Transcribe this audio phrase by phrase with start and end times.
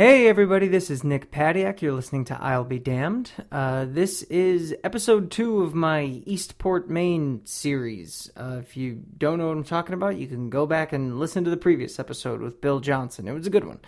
[0.00, 1.82] Hey everybody, this is Nick Padiak.
[1.82, 3.32] You're listening to I'll Be Damned.
[3.52, 8.30] Uh, this is episode two of my Eastport, Maine series.
[8.34, 11.44] Uh, if you don't know what I'm talking about, you can go back and listen
[11.44, 13.28] to the previous episode with Bill Johnson.
[13.28, 13.78] It was a good one.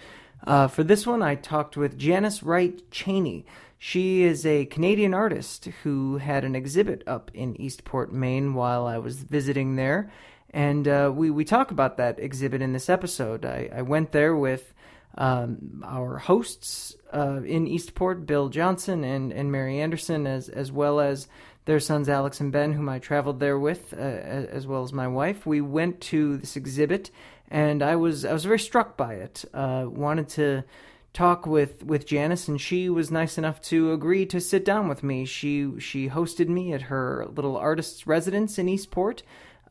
[0.47, 3.47] Uh, for this one, I talked with Janice Wright Cheney.
[3.79, 8.99] She is a Canadian artist who had an exhibit up in Eastport, Maine while I
[8.99, 10.13] was visiting there.
[10.51, 13.47] And uh, we, we talk about that exhibit in this episode.
[13.47, 14.75] I, I went there with
[15.19, 21.01] um, our hosts uh, in Eastport, Bill Johnson and, and Mary Anderson, as, as well
[21.01, 21.29] as
[21.65, 25.07] their sons Alex and Ben, whom I traveled there with, uh, as well as my
[25.07, 25.47] wife.
[25.47, 27.11] We went to this exhibit,
[27.51, 29.45] and I was I was very struck by it.
[29.55, 30.65] Uh, wanted to
[31.13, 35.03] talk with, with Janice, and she was nice enough to agree to sit down with
[35.03, 35.25] me.
[35.25, 39.23] She she hosted me at her little artist's residence in Eastport.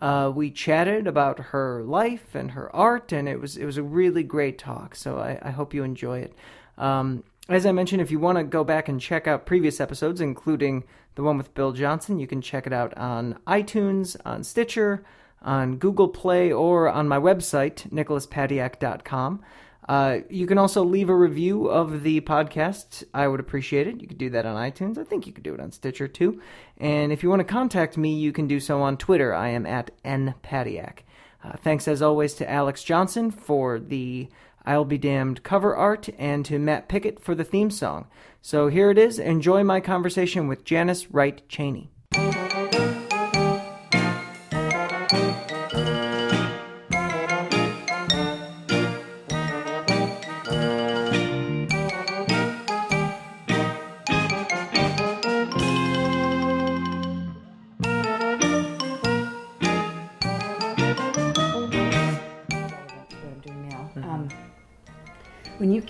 [0.02, 3.84] Uh, we chatted about her life and her art, and it was it was a
[3.84, 4.96] really great talk.
[4.96, 6.34] So I, I hope you enjoy it.
[6.78, 10.22] Um, as I mentioned, if you want to go back and check out previous episodes,
[10.22, 10.84] including
[11.16, 15.04] the one with Bill Johnson, you can check it out on iTunes, on Stitcher,
[15.42, 19.42] on Google Play, or on my website, nicholaspadiak.com.
[19.92, 23.04] Uh, you can also leave a review of the podcast.
[23.14, 24.00] I would appreciate it.
[24.00, 24.98] You could do that on iTunes.
[24.98, 26.42] I think you could do it on Stitcher too.
[26.78, 29.34] And if you want to contact me, you can do so on Twitter.
[29.34, 31.00] I am at npadiak.
[31.44, 34.30] Uh, thanks as always to Alex Johnson for the
[34.66, 38.08] I'll Be Damned cover art and to Matt Pickett for the theme song.
[38.42, 39.20] So here it is.
[39.20, 41.92] Enjoy my conversation with Janice Wright Cheney.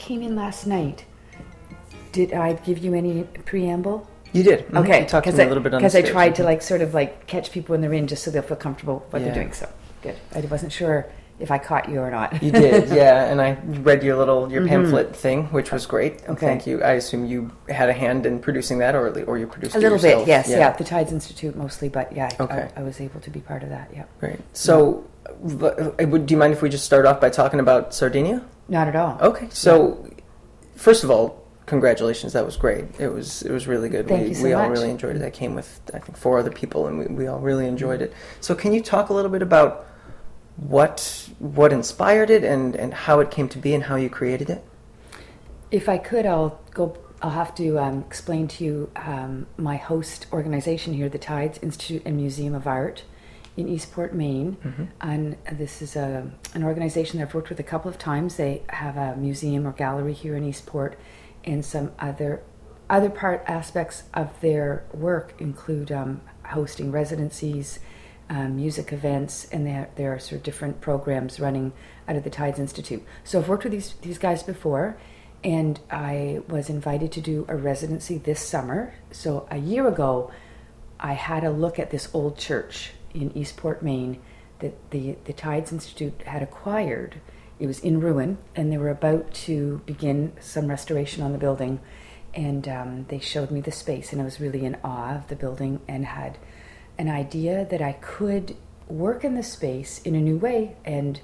[0.02, 1.06] Came in last night,
[2.12, 4.08] did I give you any preamble?
[4.34, 4.60] You did.
[4.66, 4.78] Mm-hmm.
[4.78, 6.12] Okay, you talked to me a little bit on because I stage.
[6.12, 8.58] tried to like sort of like catch people in the ring just so they'll feel
[8.58, 9.26] comfortable what Yeah.
[9.26, 9.54] they're doing.
[9.54, 9.70] So
[10.02, 10.16] good.
[10.34, 11.06] I wasn't sure
[11.40, 12.42] if I caught you or not.
[12.42, 13.58] You did, yeah, and I
[13.90, 16.20] read your little your pamphlet thing, which was great.
[16.20, 16.32] Mm-hmm.
[16.34, 16.46] Okay.
[16.48, 16.82] Thank you.
[16.82, 19.84] I assume you had a hand in producing that, or or you produced it.
[19.84, 20.72] A it little bit, yes, yeah.
[20.72, 22.70] The Tides Institute mostly, but yeah, I, Okay.
[22.76, 23.92] I, I was able to be part of that.
[23.94, 24.40] Yeah, Great.
[24.54, 28.42] So, uh, would do you mind if we just start off by talking about Sardinia?
[28.68, 29.18] Not at all.
[29.22, 29.48] Okay.
[29.50, 30.10] So,
[30.76, 32.34] first of all, congratulations.
[32.34, 32.86] That was great.
[33.00, 34.08] It was it was really good.
[34.08, 34.78] Thank we you so we all much.
[34.78, 35.22] really enjoyed it.
[35.22, 38.14] I came with I think four other people, and we, we all really enjoyed it.
[38.40, 39.88] So, can you talk a little bit about
[40.58, 44.50] what what inspired it and and how it came to be and how you created
[44.50, 44.64] it?
[45.72, 46.98] If I could, I'll go.
[47.24, 52.02] I'll have to um, explain to you um, my host organization here, the Tides Institute
[52.04, 53.04] and Museum of Art
[53.58, 54.58] in Eastport, Maine.
[55.02, 58.38] And this is a, an organization that I've worked with a couple of times.
[58.38, 60.98] They have a museum or gallery here in Eastport,
[61.44, 62.42] and some other
[62.90, 67.80] other part aspects of their work include um, hosting residencies,
[68.30, 71.74] um, music events, and there there are sort of different programs running
[72.08, 73.04] out of the Tides Institute.
[73.24, 74.98] So I've worked with these these guys before,
[75.44, 78.94] and I was invited to do a residency this summer.
[79.12, 80.32] So a year ago,
[81.00, 84.20] I had a look at this old church in Eastport, Maine,
[84.60, 87.22] that the the Tides Institute had acquired.
[87.60, 91.80] It was in ruin, and they were about to begin some restoration on the building.
[92.34, 95.36] And um, they showed me the space, and I was really in awe of the
[95.36, 96.38] building, and had
[96.98, 98.56] an idea that I could
[98.88, 100.76] work in the space in a new way.
[100.86, 101.20] And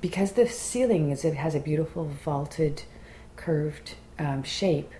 [0.00, 2.82] because the ceiling is, it has a beautiful vaulted,
[3.36, 4.92] curved um, shape,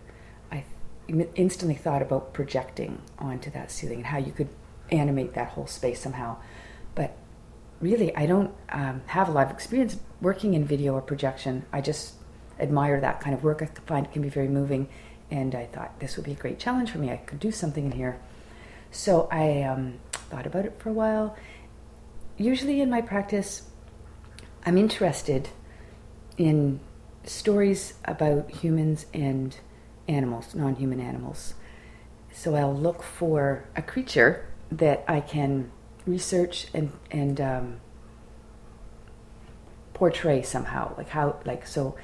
[0.51, 0.65] I
[1.09, 4.49] instantly thought about projecting onto that ceiling and how you could
[4.91, 6.37] animate that whole space somehow.
[6.95, 7.17] But
[7.81, 11.65] really, I don't um, have a lot of experience working in video or projection.
[11.73, 12.15] I just
[12.59, 13.63] admire that kind of work.
[13.63, 14.89] I find it can be very moving,
[15.31, 17.11] and I thought this would be a great challenge for me.
[17.11, 18.19] I could do something in here.
[18.91, 21.37] So I um, thought about it for a while.
[22.39, 23.69] Usually in my practice,
[24.65, 25.49] I'm interested
[26.39, 26.81] in
[27.25, 29.57] stories about humans and
[30.09, 31.55] animals, non human animals.
[32.33, 35.71] So I'll look for a creature that I can
[36.07, 37.81] research and, and um,
[39.95, 40.95] portray somehow.
[40.97, 41.97] Like how, like, so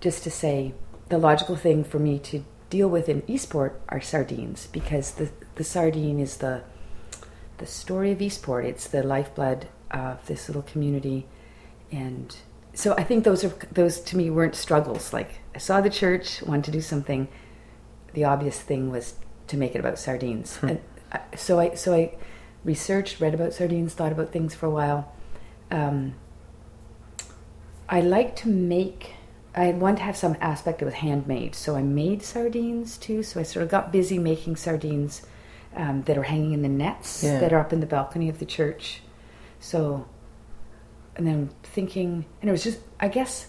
[0.00, 0.74] just to say,
[1.08, 5.64] the logical thing for me to deal with in Eastport are sardines because the, the
[5.64, 6.62] sardine is the
[7.58, 8.64] the story of Eastport.
[8.64, 11.26] It's the lifeblood of this little community,
[11.92, 12.34] and
[12.74, 15.12] so I think those are those to me weren't struggles.
[15.12, 17.28] Like I saw the church, wanted to do something.
[18.14, 19.14] The obvious thing was
[19.46, 20.80] to make it about sardines, and I,
[21.36, 22.14] so I so I
[22.64, 25.12] researched, read about sardines, thought about things for a while.
[25.70, 26.14] Um,
[27.88, 29.14] I like to make
[29.54, 31.54] I wanted to have some aspect that was handmade.
[31.54, 33.22] So I made sardines too.
[33.22, 35.22] So I sort of got busy making sardines
[35.76, 37.38] um, that are hanging in the nets Yeah.
[37.40, 39.02] that are up in the balcony of the church.
[39.60, 40.06] So,
[41.16, 43.48] and then thinking, and it was just, I guess,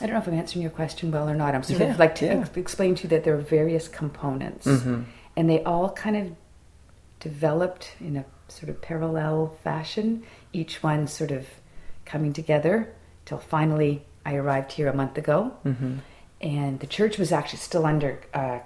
[0.00, 1.54] I don't know if I'm answering your question well or not.
[1.54, 2.32] I'm sort Yeah, of like to yeah.
[2.40, 5.04] ex- explain to you that there are various components Mhm.
[5.36, 6.32] and they all kind of
[7.28, 10.22] developed in a sort of parallel fashion,
[10.52, 11.46] each one sort of
[12.04, 12.92] coming together
[13.24, 15.38] till finally I arrived here a month ago.
[15.64, 15.98] Mhm.
[16.40, 18.60] And the church was actually still under a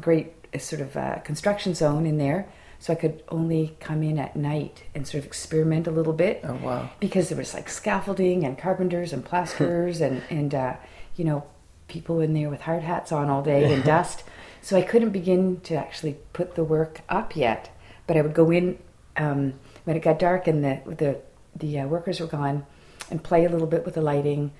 [0.00, 2.46] great uh, sort of uh, construction zone in there,
[2.78, 6.40] so I could only come in at night and sort of experiment a little bit
[6.44, 6.88] Oh wow.
[7.00, 10.74] because there was like scaffolding and carpenters and plasterers and and uh,
[11.16, 11.42] you know
[11.88, 14.24] people in there with hard hats on all day and dust.
[14.62, 17.70] So I couldn't begin to actually put the work up yet.
[18.08, 18.76] But I would go in
[19.16, 21.20] um, when it got dark and the the
[21.54, 22.66] the uh, workers were gone,
[23.10, 24.50] and play a little bit with the lighting,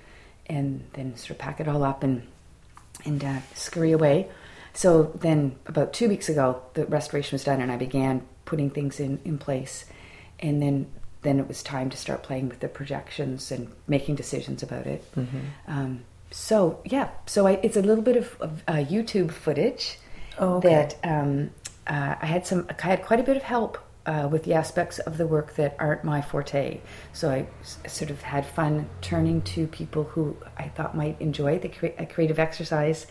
[0.47, 2.25] and then sort of pack it all up and
[3.05, 4.29] and uh, scurry away.
[4.73, 8.99] So then, about two weeks ago, the restoration was done, and I began putting things
[8.99, 9.85] in, in place.
[10.39, 10.87] And then,
[11.23, 15.03] then it was time to start playing with the projections and making decisions about it.
[15.15, 15.27] Mhm.
[15.67, 19.97] Um, so yeah, so I, it's a little bit of, of uh, YouTube footage
[20.37, 20.69] Oh, okay.
[20.69, 21.49] that um,
[21.89, 22.67] uh, I had some.
[22.69, 25.75] I had quite a bit of help uh, with the aspects of the work that
[25.79, 26.81] aren't my forte.
[27.13, 31.57] So I s- sort of had fun turning to people who I thought might enjoy
[31.59, 33.07] the cre- creative exercise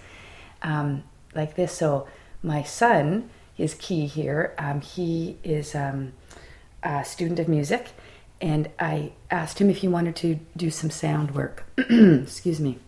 [0.62, 1.02] um,
[1.34, 1.72] like this.
[1.72, 2.06] So
[2.42, 4.54] my son is key here.
[4.58, 6.12] Um, he is um,
[6.82, 7.88] a student of music,
[8.40, 11.64] and I asked him if he wanted to do some sound work.
[11.78, 12.78] Excuse me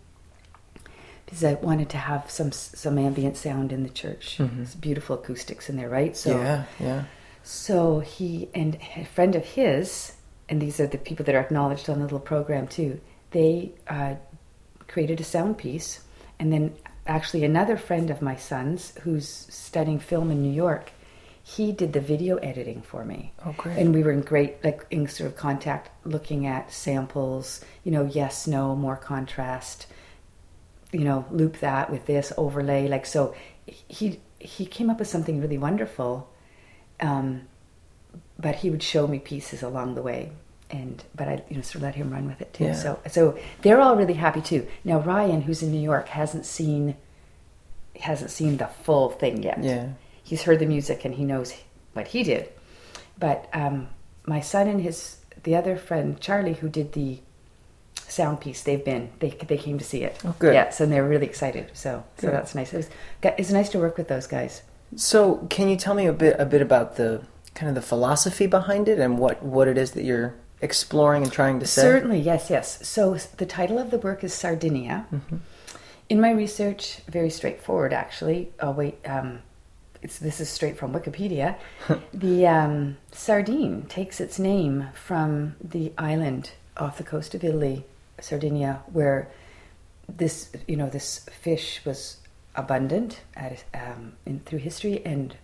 [1.31, 4.37] because I wanted to have some some ambient sound in the church.
[4.37, 4.63] Mhm.
[4.63, 6.15] It's beautiful acoustics in there, right?
[6.17, 7.03] So yeah, yeah.
[7.41, 10.13] so he and a friend of his,
[10.49, 12.99] and these are the people that are acknowledged on the little program too.
[13.31, 14.15] They uh,
[14.89, 16.01] created a sound piece,
[16.37, 16.75] and then
[17.07, 20.91] actually another friend of my son's who's studying film in New York,
[21.43, 23.31] he did the video editing for me.
[23.45, 23.77] Oh great.
[23.77, 27.61] And we were in great, like, in sort of contact, looking at samples.
[27.85, 29.87] You know, yes, no, more contrast.
[30.91, 32.87] You know, loop that with this overlay.
[32.87, 33.35] Like, so
[33.65, 36.29] he he came up with something really wonderful.
[36.99, 37.43] Um,
[38.37, 40.31] but he would show me pieces along the way,
[40.69, 42.65] and but I you know sort of let him run with it too.
[42.65, 42.73] Yeah.
[42.73, 44.67] So so they're all really happy too.
[44.83, 46.95] Now Ryan, who's in New York, hasn't seen
[47.99, 49.89] hasn't seen the full thing yet yeah.
[50.23, 51.53] he's heard the music and he knows
[51.93, 52.49] what he did.
[53.19, 53.89] But um,
[54.25, 57.19] my son and his the other friend Charlie, who did the
[58.11, 60.19] sound piece, they've been they they came to see it.
[60.25, 60.53] Oh, good.
[60.53, 61.71] Yes, and they're really excited.
[61.73, 62.73] So so that's nice.
[62.73, 62.89] It was,
[63.23, 64.63] it's nice to work with those guys.
[64.95, 67.23] So, can you tell me a bit a bit about the
[67.55, 71.31] kind of the philosophy behind it and what what it is that you're exploring and
[71.31, 71.81] trying to say?
[71.81, 72.87] Certainly, yes, yes.
[72.87, 75.05] So the title of the work is Sardinia.
[75.13, 75.39] Mhm.
[76.09, 78.51] In my research, very straightforward actually.
[78.59, 79.39] Oh wait, um,
[80.01, 81.55] it's this is straight from Wikipedia.
[82.13, 87.85] the um, sardine takes its name from the island off the coast of Italy,
[88.19, 89.29] Sardinia, where
[90.09, 92.17] this you know this fish was
[92.55, 95.35] abundant at, um, in, through history, and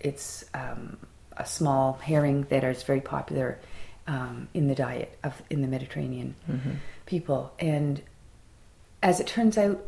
[0.00, 0.96] it's um,
[1.36, 3.58] a small herring that is very popular
[4.08, 6.76] um, in the diet of in the Mediterranean Mhm.
[7.06, 7.52] people.
[7.60, 8.02] And
[9.02, 9.80] as it turns out,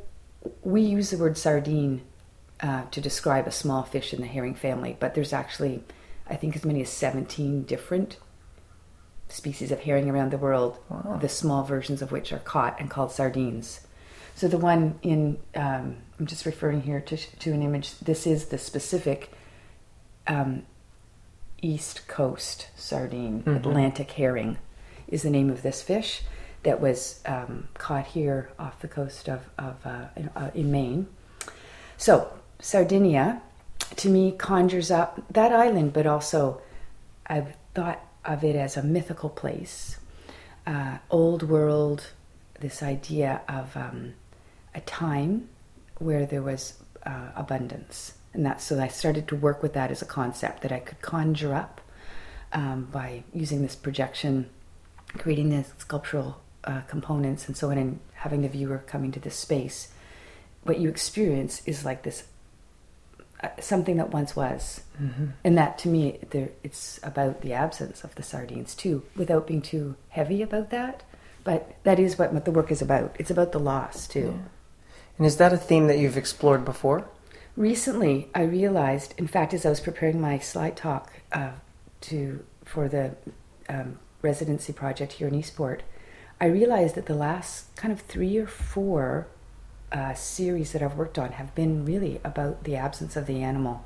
[0.63, 2.03] we use the word sardine
[2.61, 5.83] uh, to describe a small fish in the herring family, but there's actually,
[6.29, 8.17] I think, as many as 17 different
[9.35, 11.19] species of herring around the world, Wow.
[11.21, 13.81] the small versions of which are caught and called sardines.
[14.37, 18.47] So the one in, um, I'm just referring here to, to an image, this is
[18.47, 19.31] the specific
[20.27, 20.63] um,
[21.63, 23.57] East Coast sardine, Mhm.
[23.57, 24.59] Atlantic herring
[25.09, 26.23] is the name of this fish
[26.63, 31.07] that was um, caught here off the coast of, of uh, in, uh, in Maine.
[31.97, 33.41] So Sardinia,
[33.97, 36.61] to me, conjures up that island, but also
[37.27, 39.99] I've thought of it as a mythical place,
[40.67, 42.11] uh, old world.
[42.61, 44.15] This idea of um,
[44.75, 45.49] a time
[45.99, 50.03] where there was uh, abundance, and that's so I started to work with that as
[50.03, 51.81] a concept that I could conjure up
[52.53, 54.49] um, by using this projection,
[55.19, 59.37] creating the sculptural uh, components, and so on, and having the viewer coming to this
[59.37, 59.89] space.
[60.63, 62.25] What you experience is like this
[63.61, 65.33] something that once was, Mhm.
[65.45, 69.63] and that to me, there, it's about the absence of the sardines too, without being
[69.63, 71.03] too heavy about that.
[71.43, 73.15] But that is what, what the work is about.
[73.19, 74.35] It's about the loss too.
[74.35, 74.49] Yeah.
[75.19, 77.07] And is that a theme that you've explored before?
[77.57, 81.53] Recently, I realized, in fact, as I was preparing my slide talk uh,
[82.03, 83.15] to for the
[83.69, 85.83] um, residency project here in Eastport,
[86.41, 89.29] I realized that the last kind of three or four
[89.95, 93.85] uh, series that I've worked on have been really about the absence of the animal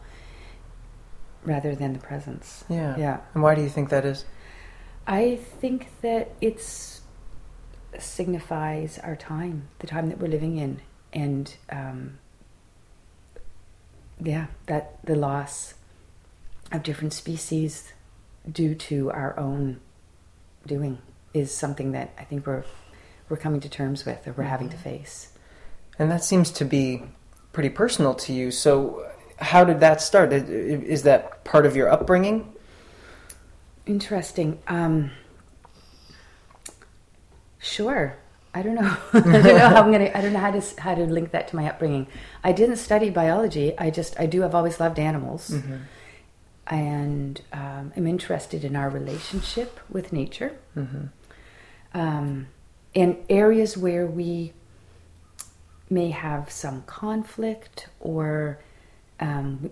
[1.45, 2.65] rather than the presence.
[2.69, 2.97] Yeah.
[2.97, 3.21] Yeah.
[3.35, 4.25] And why do you think that is?
[5.07, 6.61] I think that it
[7.99, 10.81] signifies our time, the time that we're living in,
[11.13, 12.19] and um,
[14.23, 15.75] yeah, that the loss
[16.73, 17.93] of different species
[18.51, 19.81] due to our own
[20.67, 20.99] doing
[21.35, 22.65] is something that I think we're
[23.29, 25.33] we're coming to terms with or we're having to face.
[25.99, 27.03] And that seems to be
[27.53, 28.51] pretty personal to you.
[28.51, 29.05] So,
[29.39, 30.33] how did that start?
[30.33, 32.53] Is that part of your upbringing?
[33.87, 34.59] Interesting.
[34.69, 35.11] Um,
[37.59, 38.17] sure.
[38.55, 38.97] I don't know.
[39.13, 40.11] I don't know how I'm gonna.
[40.15, 42.07] I don't know how to how to link that to my upbringing.
[42.43, 43.79] I didn't study biology.
[43.79, 44.45] I just I do.
[44.45, 45.51] I've always loved animals,
[46.67, 50.59] and um, I'm interested in our relationship with nature,
[51.95, 52.49] um,
[52.95, 54.55] in areas where we
[55.91, 58.61] may have some conflict or
[59.21, 59.71] um,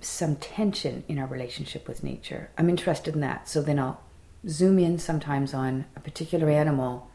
[0.00, 2.50] some tension in our relationship with nature.
[2.58, 3.48] I'm interested in that.
[3.48, 4.00] So then I'll
[4.48, 7.10] zoom in sometimes on a particular animal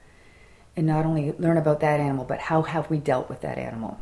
[0.76, 4.00] and not only learn about that animal, but how have we dealt with that animal.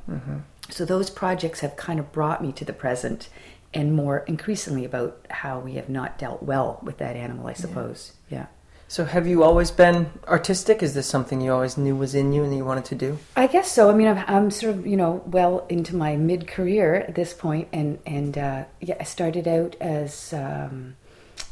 [0.70, 3.30] So those projects have kind of brought me to the present
[3.74, 8.14] and more increasingly about how we have not dealt well with that animal, I suppose.
[8.30, 8.48] Yeah.
[8.94, 10.84] So, have you always been artistic?
[10.84, 13.18] Is this something you always knew was in you and you wanted to do?
[13.36, 13.90] I guess so.
[13.90, 17.34] I mean, I'm, I'm sort of, you know, well into my mid career at this
[17.34, 20.96] point, and and uh, yeah, I started out as um,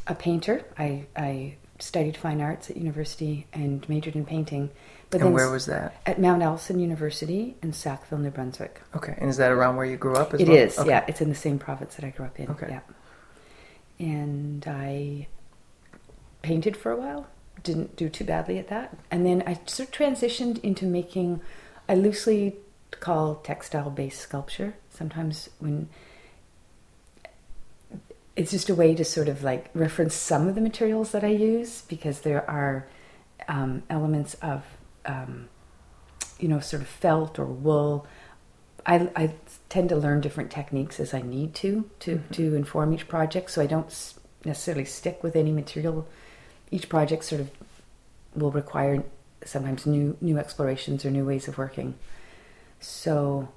[0.06, 0.64] a painter.
[0.78, 4.70] I I studied fine arts at university and majored in painting.
[5.10, 6.00] But and where was that?
[6.06, 8.80] at Mount Allison University in Sackville, New Brunswick.
[8.94, 9.16] Okay.
[9.18, 10.56] And is that around where you grew up as It well?
[10.56, 10.90] is, Okay.
[10.90, 11.04] yeah.
[11.08, 12.50] It's in the same province that I grew up in.
[12.50, 12.68] Okay.
[12.68, 12.80] Yeah.
[13.98, 15.26] And I
[16.42, 17.26] painted for a while.
[17.62, 18.96] Didn't do too badly at that.
[19.10, 21.40] And then I sort of transitioned into making,
[21.88, 22.56] I loosely
[22.90, 24.74] call textile based sculpture.
[24.90, 25.88] Sometimes when
[28.34, 31.28] it's just a way to sort of like reference some of the materials that I
[31.28, 32.88] use because there are
[33.48, 34.64] um, elements of,
[35.04, 35.48] um,
[36.38, 38.06] you know, sort of felt or wool.
[38.86, 39.34] I, I
[39.68, 43.62] tend to learn different techniques as I need to to, to inform each project, so
[43.62, 43.86] I don't
[44.44, 46.08] necessarily stick with any material.
[46.72, 47.50] Each project sort of
[48.34, 49.04] will require
[49.44, 51.94] sometimes new new explorations or new ways of working.
[52.80, 53.48] So,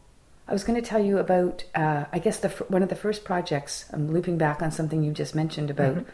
[0.48, 3.24] I was going to tell you about, uh, I guess the one of the first
[3.24, 3.86] projects.
[3.92, 6.06] I'm looping back on something you just mentioned about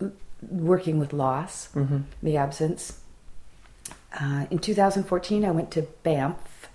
[0.00, 2.02] l- working with loss, Mhm.
[2.22, 3.00] the absence.
[4.20, 6.68] Uh, in 2014, I went to Banff,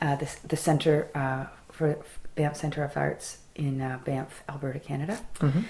[0.00, 1.98] uh, the, the center uh, for
[2.34, 5.20] Banff Center of Arts in uh, Banff, Alberta, Canada.
[5.40, 5.64] Mhm.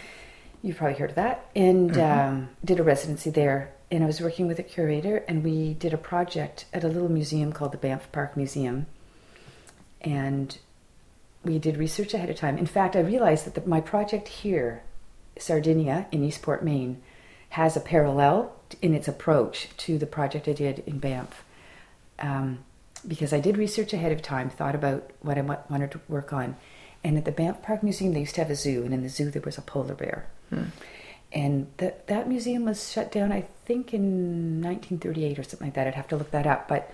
[0.62, 1.46] You've probably heard of that.
[1.54, 3.72] And um, did a residency there.
[3.90, 7.08] And I was working with a curator, and we did a project at a little
[7.08, 8.86] museum called the Banff Park Museum.
[10.02, 10.58] And
[11.42, 12.58] we did research ahead of time.
[12.58, 14.82] In fact, I realized that the, my project here,
[15.38, 17.00] Sardinia in Eastport, Maine,
[17.50, 21.42] has a parallel in its approach to the project I did in Banff.
[22.18, 22.58] Um,
[23.06, 26.32] because I did research ahead of time, thought about what I wa- wanted to work
[26.32, 26.56] on.
[27.02, 29.08] And at the Banff Park Museum, they used to have a zoo, and in the
[29.08, 30.26] zoo, there was a polar bear.
[31.32, 35.86] And that that museum was shut down, I think, in 1938 or something like that.
[35.86, 36.68] I'd have to look that up.
[36.68, 36.90] But,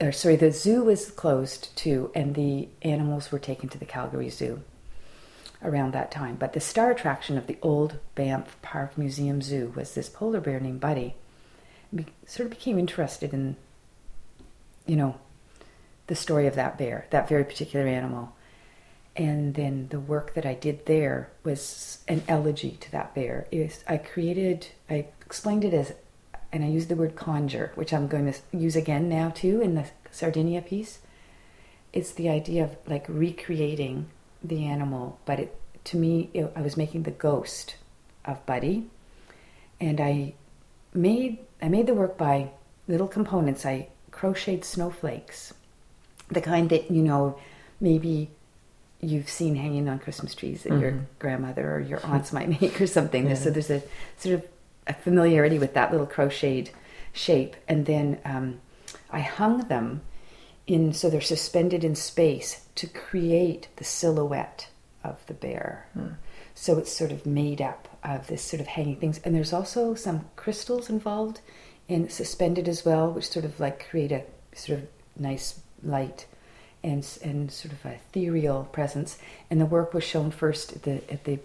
[0.00, 4.28] or sorry, the zoo was closed too, and the animals were taken to the Calgary
[4.28, 4.62] Zoo
[5.64, 6.36] around that time.
[6.36, 10.60] But the star attraction of the old Banff Park Museum Zoo was this polar bear
[10.60, 11.14] named Buddy.
[12.26, 13.56] Sort of became interested in,
[14.86, 15.16] you know,
[16.08, 18.34] the story of that bear, that very particular animal.
[19.14, 23.46] And then the work that I did there was an elegy to that bear.
[23.50, 25.92] Is I created, I explained it as,
[26.50, 29.74] and I used the word conjure, which I'm going to use again now too in
[29.74, 31.00] the Sardinia piece.
[31.92, 34.06] It's the idea of like recreating
[34.42, 37.76] the animal, but it to me, it, I was making the ghost
[38.24, 38.86] of Buddy,
[39.80, 40.34] and I
[40.94, 42.50] made I made the work by
[42.88, 43.66] little components.
[43.66, 45.52] I crocheted snowflakes,
[46.28, 47.38] the kind that you know
[47.80, 48.30] maybe
[49.02, 51.04] you've seen hanging on Christmas trees that your Mhm.
[51.18, 53.28] grandmother or your aunts might make or something.
[53.28, 53.34] Yeah.
[53.34, 53.82] So there's a
[54.16, 54.46] sort of
[54.86, 56.70] a familiarity with that little crocheted
[57.12, 58.60] shape, and then um,
[59.10, 60.02] I hung them
[60.66, 64.68] in so they're suspended in space to create the silhouette
[65.04, 65.86] of the bear.
[66.54, 69.94] So it's sort of made up of this sort of hanging things, and there's also
[69.94, 71.40] some crystals involved
[71.88, 74.22] and suspended as well, which sort of like create a
[74.54, 74.86] sort of
[75.18, 76.26] nice light
[76.82, 79.18] and and sort of a ethereal presence.
[79.50, 81.38] And the work was shown first at the at the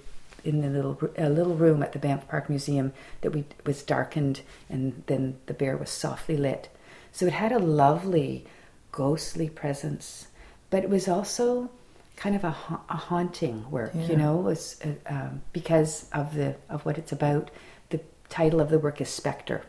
[0.44, 4.42] in the little a little room at the Banff Park Museum that we was darkened,
[4.70, 6.70] and then the bear was softly lit.
[7.12, 8.46] So it had a lovely
[8.92, 10.28] ghostly presence,
[10.70, 11.70] but it was also
[12.16, 13.92] kind of a, ha- a haunting work.
[13.94, 14.08] Yeah.
[14.08, 17.52] You know, was uh, um, because of the of what it's about.
[17.90, 19.64] The title of the work is Spectre,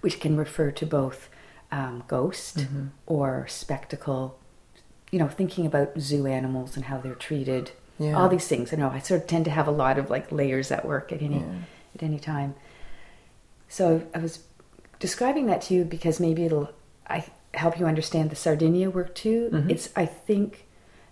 [0.00, 1.28] which can refer to both
[1.72, 2.90] um, ghost Mhm.
[3.06, 4.38] or spectacle.
[5.10, 7.72] You know, thinking about zoo animals and how they're treated.
[7.98, 8.14] Yeah.
[8.14, 8.72] All these things.
[8.72, 11.12] I know I sort of tend to have a lot of like layers at work
[11.12, 11.54] at any Yeah.
[11.94, 12.54] at any time.
[13.68, 14.40] So I was
[15.00, 16.70] describing that to you because maybe it'll
[17.08, 17.24] I
[17.54, 19.50] help you understand the Sardinia work too.
[19.52, 19.70] Mhm.
[19.70, 20.66] It's I think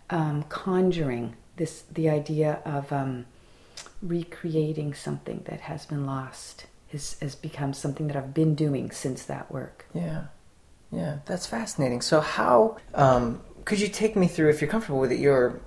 [0.09, 3.26] um, conjuring this the idea of um,
[4.02, 9.25] recreating something that has been lost has has become something that I've been doing since
[9.25, 9.87] that work.
[9.95, 10.25] Yeah,
[10.92, 12.00] yeah, that's fascinating.
[12.00, 15.61] So, how um, could you take me through, if you're comfortable with it, your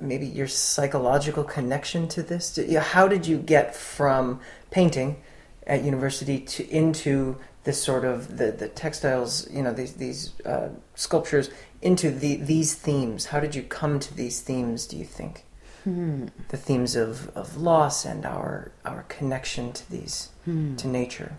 [0.00, 2.58] maybe your psychological connection to this?
[2.78, 4.40] How did you get from
[4.70, 5.22] painting
[5.66, 10.68] at university to into this sort of the, the textiles, you know, these these uh,
[10.94, 11.50] sculptures
[11.82, 13.26] into the these themes?
[13.26, 14.86] How did you come to these themes?
[14.86, 15.44] Do you think?
[15.84, 16.26] Hmm.
[16.48, 20.76] The themes of, of loss and our our connection to these Hmm.
[20.76, 21.32] to nature.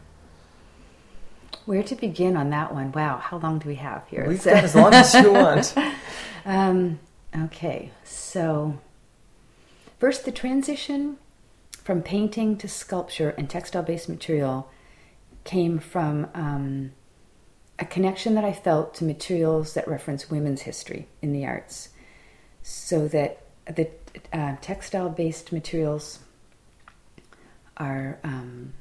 [1.67, 2.93] Where to begin on that one?
[2.93, 4.25] Wow, how long do we have here?
[4.25, 5.75] We've got as long as you want.
[6.45, 7.01] Um,
[7.37, 8.79] okay, so
[9.99, 11.17] first the transition
[11.83, 14.69] from painting to sculpture and textile based material
[15.43, 16.93] came from um,
[17.77, 21.89] a connection that I felt to materials that reference women's history in the arts.
[22.63, 23.89] So that the
[24.31, 26.19] uh, textile based materials
[27.75, 28.71] are um,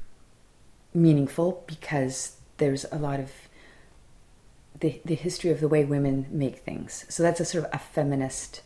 [0.95, 3.31] meaningful because there's a lot of
[4.81, 7.07] the, the history of the way women make things.
[7.09, 8.63] So that's a sort of a feminist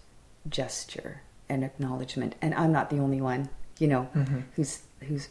[0.48, 2.34] gesture and acknowledgement.
[2.42, 4.44] And I'm not the only one, you know, Mhm.
[4.56, 5.28] who's who's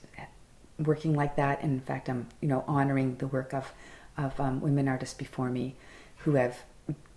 [0.80, 1.62] working like that.
[1.62, 3.74] And in fact, I'm you know honoring the work of
[4.18, 5.76] of um, women artists before me
[6.24, 6.60] who have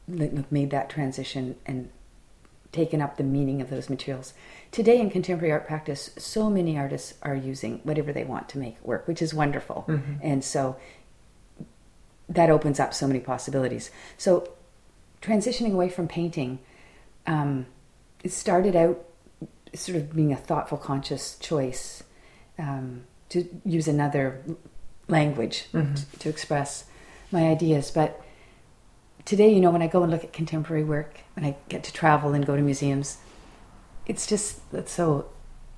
[0.08, 1.88] made that transition and
[2.72, 4.32] taken up the meaning of those materials.
[4.70, 8.82] Today in contemporary art practice, so many artists are using whatever they want to make
[8.82, 9.84] work, which is wonderful.
[9.88, 10.18] Mhm.
[10.22, 10.76] And so
[12.28, 13.90] that opens up so many possibilities.
[14.16, 14.48] So,
[15.20, 16.58] transitioning away from painting,
[17.26, 17.66] um,
[18.24, 19.04] it started out
[19.74, 22.02] sort of being a thoughtful, conscious choice
[22.58, 24.42] um, to use another
[25.08, 25.96] language Mhm.
[25.96, 26.84] t- to express
[27.30, 27.90] my ideas.
[27.90, 28.20] But
[29.24, 31.92] today, you know, when I go and look at contemporary work, when I get to
[31.92, 33.18] travel and go to museums,
[34.06, 35.26] it's just that's so.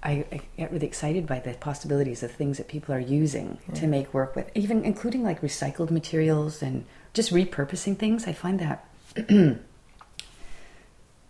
[0.05, 3.87] I, I get really excited by the possibilities of things that people are using to
[3.87, 8.27] make work with, even including like recycled materials and just repurposing things.
[8.27, 8.87] I find that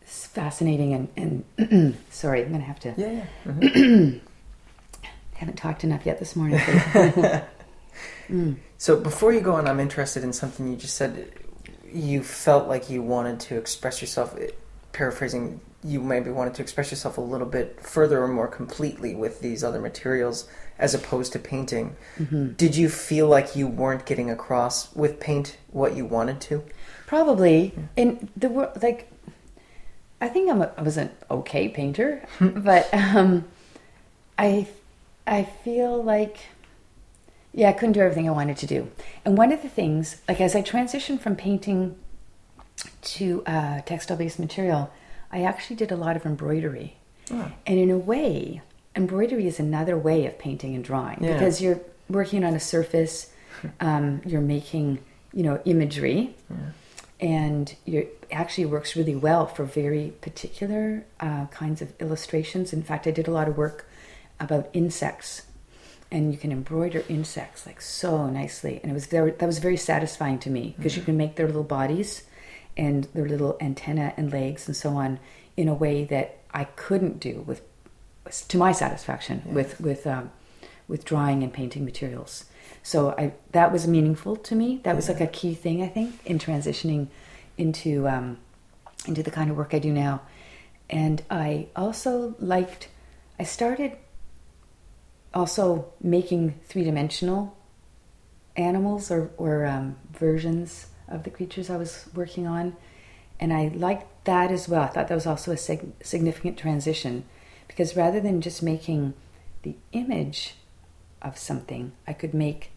[0.05, 2.95] fascinating and, and sorry, I'm gonna have to.
[2.97, 3.27] Yeah, yeah.
[3.47, 4.21] Mhm.
[5.35, 6.61] Haven't talked enough yet this morning.
[8.29, 8.57] Mm.
[8.79, 11.33] So before you go on, I'm interested in something you just said.
[11.93, 14.37] You felt like you wanted to express yourself.
[14.93, 19.41] Paraphrasing, you maybe wanted to express yourself a little bit further or more completely with
[19.41, 21.95] these other materials as opposed to painting.
[22.19, 22.57] Mhm.
[22.57, 26.65] Did you feel like you weren't getting across with paint what you wanted to?
[27.07, 29.11] Probably in the world, like
[30.21, 33.45] I think I'm a, I was an okay painter, but um,
[34.39, 34.67] I
[35.27, 36.39] I feel like
[37.53, 38.91] yeah, I couldn't do everything I wanted to do.
[39.25, 41.95] And one of the things, like as I transitioned from painting
[43.03, 44.91] to uh, textile-based material,
[45.35, 46.97] I actually did a lot of embroidery.
[47.31, 47.51] Oh.
[47.67, 48.63] And in a way,
[48.95, 51.33] embroidery is another way of painting and drawing Yeah.
[51.33, 53.33] because you're working on a surface,
[53.81, 55.01] um, you're making,
[55.33, 56.37] you know, imagery,
[57.21, 62.73] and you actually works really well for very particular uh, kinds of illustrations.
[62.73, 63.89] In fact, I did a lot of work
[64.39, 65.43] about insects,
[66.13, 69.77] and you can embroider insects like so nicely, and it was very that was very
[69.77, 72.25] satisfying to me because you can make their little bodies
[72.77, 75.19] and their little antenna and legs and so on
[75.57, 77.63] in a way that I couldn't do with,
[78.49, 79.53] to my satisfaction, Yeah.
[79.53, 80.31] with with um,
[80.89, 82.45] with drawing and painting materials.
[82.83, 84.81] So I that was meaningful to me.
[84.85, 85.15] That was Yeah.
[85.15, 87.09] like a key thing I think in transitioning
[87.57, 88.39] into um,
[89.07, 90.23] into the kind of work I do now.
[90.91, 92.89] And I also liked.
[93.39, 93.93] I started
[95.33, 97.57] also making three dimensional
[98.57, 102.77] animals or, or um, versions of the creatures I was working on.
[103.41, 104.83] And I liked that as well.
[104.83, 107.25] I thought that was also a sig- significant transition
[107.67, 109.15] because rather than just making
[109.63, 110.55] the image
[111.23, 112.71] of something, I could make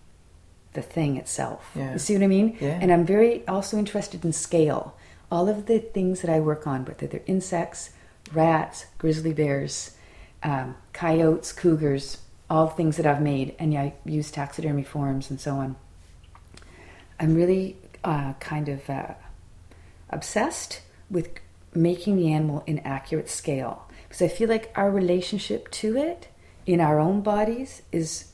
[0.73, 1.71] the thing itself.
[1.75, 1.93] Yeah.
[1.93, 2.57] You see what I mean?
[2.59, 2.79] Yeah.
[2.81, 4.95] And I'm very also interested in scale.
[5.31, 7.91] All of the things that I work on, whether they're insects,
[8.33, 9.97] rats, grizzly bears,
[10.43, 12.19] um, coyotes, cougars,
[12.49, 15.75] all things that I've made, and I use taxidermy forms and so on.
[17.19, 19.13] I'm really uh, kind of uh,
[20.09, 21.29] obsessed with
[21.73, 26.29] making the animal in accurate scale because I feel like our relationship to it
[26.65, 28.31] in our own bodies is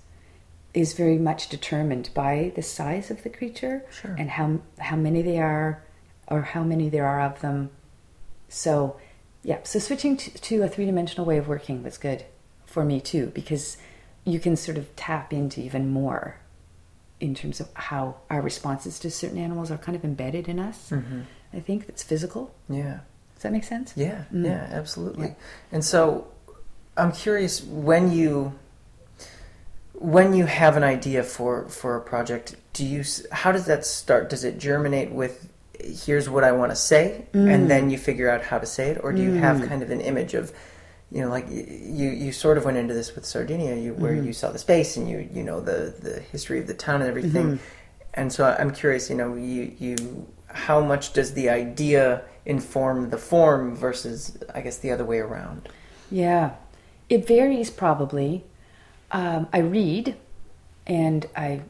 [0.74, 4.16] is very much determined by the size of the creature Sure.
[4.18, 5.84] and how how many they are
[6.28, 7.70] or how many there are of them.
[8.50, 8.98] So,
[9.44, 12.24] yeah, so switching to, to a three dimensional way of working was good
[12.66, 13.78] for me too because
[14.26, 16.38] you can sort of tap into even more
[17.24, 20.90] in terms of how our responses to certain animals are kind of embedded in us.
[20.90, 21.22] Mm-hmm.
[21.58, 22.54] I think that's physical.
[22.70, 23.00] Yeah.
[23.36, 23.94] Does that make sense?
[23.96, 24.46] Yeah, Mm.
[24.46, 25.28] yeah, absolutely.
[25.28, 25.34] Yeah.
[25.72, 26.28] And so
[26.98, 28.54] I'm curious when you
[29.94, 34.30] when you have an idea for for a project, do you how does that start?
[34.30, 35.48] Does it germinate with
[36.06, 37.54] here's what I want to say Mm.
[37.54, 39.68] and then you figure out how to say it or do you have Mm.
[39.70, 40.52] kind of an image of
[41.14, 44.26] you know like you you sort of went into this with Sardinia you, where Mhm.
[44.26, 47.10] you saw the space and you you know the the history of the town and
[47.10, 47.48] everything.
[47.54, 47.60] Mhm.
[48.16, 49.96] And so I'm curious, you know, you you
[50.48, 55.70] how much does the idea inform the form versus I guess the other way around?
[56.12, 56.52] Yeah,
[57.10, 58.44] it varies probably.
[59.12, 60.16] Um, I read
[60.88, 61.62] and I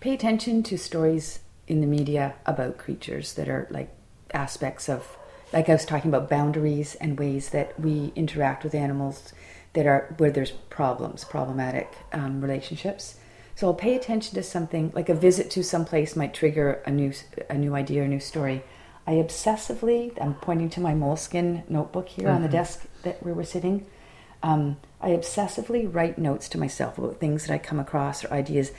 [0.00, 3.90] pay attention to stories in the media about creatures that are like
[4.34, 5.16] aspects of,
[5.52, 9.32] like I was talking about boundaries and ways that we interact with animals
[9.74, 13.16] that are where there's problems, problematic um, relationships.
[13.54, 16.90] So I'll pay attention to something like a visit to some place might trigger a
[16.90, 17.12] new
[17.50, 18.62] a new idea or new story.
[19.06, 22.52] I obsessively, I'm pointing to my moleskin notebook here on the Mhm.
[22.52, 23.86] desk that where we're sitting.
[24.42, 28.72] Um, I obsessively write notes to myself about things that I come across or ideas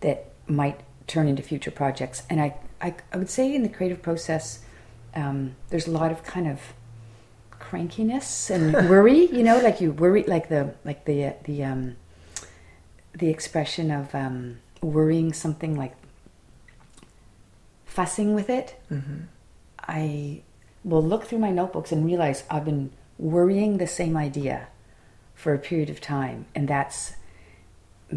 [0.00, 2.22] that might turn into future projects.
[2.30, 4.60] And I, I, I would say in the creative process,
[5.16, 6.60] um, there's a lot of kind of
[7.50, 9.26] crankiness and worry.
[9.26, 11.96] You know, like you worry, like the like the the um,
[13.14, 15.96] the expression of um, worrying something like
[17.84, 18.78] fussing with it.
[18.92, 19.22] Mm-hmm.
[19.80, 20.42] I
[20.84, 24.68] will look through my notebooks and realize I've been worrying the same idea
[25.34, 27.14] for a period of time, and that's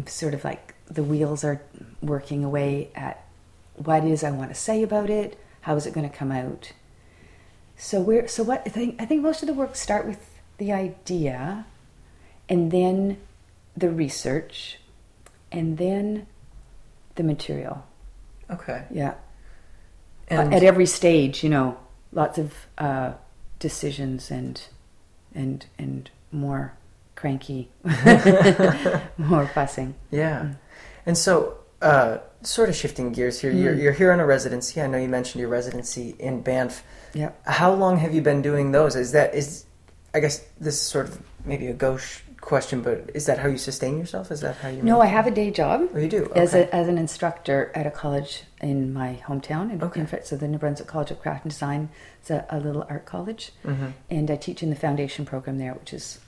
[0.06, 1.62] sort of like the wheels are
[2.02, 3.24] working away at
[3.74, 5.38] what is I want to say about it.
[5.62, 6.72] How is it going to come out?
[7.80, 10.20] So we're so what I think I think most of the work start with
[10.58, 11.64] the idea,
[12.48, 13.16] and then
[13.76, 14.78] the research,
[15.50, 16.26] and then
[17.14, 17.84] the material.
[18.50, 18.84] Okay.
[18.90, 19.14] Yeah
[20.28, 21.76] And at every stage, you know,
[22.12, 23.12] lots of uh,
[23.58, 24.60] decisions and
[25.34, 26.74] and and more
[27.16, 27.68] cranky,
[29.16, 29.94] more fussing.
[30.10, 30.40] yeah.
[30.40, 30.56] Mm.
[31.06, 33.50] And so uh, sort of shifting gears here.
[33.52, 33.82] You're Mm.
[33.82, 34.80] you're here on a residency.
[34.82, 36.82] I know you mentioned your residency in Banff.
[37.14, 37.30] Yeah.
[37.44, 38.96] How long have you been doing those?
[38.96, 39.64] Is that is
[40.14, 43.58] I guess this is sort of maybe a gauche question, but is that how you
[43.58, 44.30] sustain yourself?
[44.30, 46.32] Is that how you No, I have a day job Oh, you do.
[46.34, 49.70] as a, as an instructor at a college in my hometown.
[49.72, 50.00] In, Okay.
[50.00, 51.90] in fact, so the New Brunswick College of Craft and Design.
[52.20, 53.92] It's a, a little art college, Mhm.
[54.10, 56.18] and I teach in the foundation program there, which is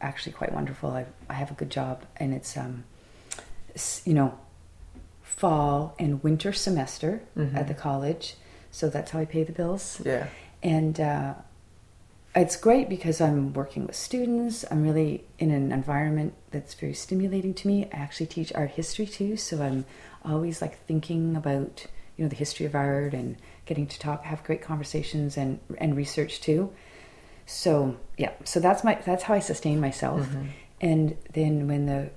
[0.00, 0.90] actually quite wonderful.
[0.90, 2.84] I, I have a good job, and it's um,
[3.74, 4.38] s- you know,
[5.22, 7.54] fall and winter semester Mhm.
[7.56, 8.36] at the college,
[8.70, 10.00] so that's how I pay the bills.
[10.04, 10.28] Yeah.
[10.62, 11.34] And uh,
[12.34, 14.64] it's great because I'm working with students.
[14.70, 17.86] I'm really in an environment that's very stimulating to me.
[17.92, 19.84] I actually teach art history too, so I'm
[20.24, 24.44] always like thinking about you know the history of art and getting to talk, have
[24.44, 26.72] great conversations and and research too.
[27.46, 30.26] So yeah, so that's my that's how I sustain myself.
[30.28, 30.48] Mhm.
[30.80, 32.10] And then when the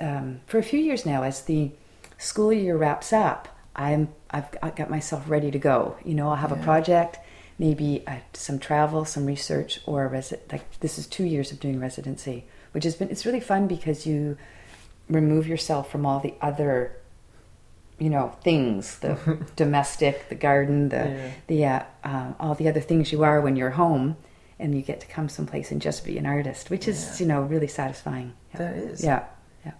[0.00, 1.70] um, for a few years now, as the
[2.18, 3.48] school year wraps up,
[3.84, 5.96] I'm I've I got myself ready to go.
[6.04, 6.60] You know, I'll have Yeah.
[6.60, 7.18] a project,
[7.58, 11.60] maybe uh, some travel, some research, or a resi- like this is two years of
[11.60, 14.36] doing residency, which has been it's really fun because you
[15.08, 16.96] remove yourself from all the other
[17.98, 19.14] you know things the
[19.56, 21.30] domestic the garden the Yeah.
[21.50, 24.16] the uh, uh, all the other things you are when you're home
[24.58, 27.16] and you get to come someplace and just be an artist which is Yeah.
[27.20, 28.58] you know really satisfying Yeah.
[28.58, 29.04] That is.
[29.04, 29.22] yeah
[29.66, 29.72] yeah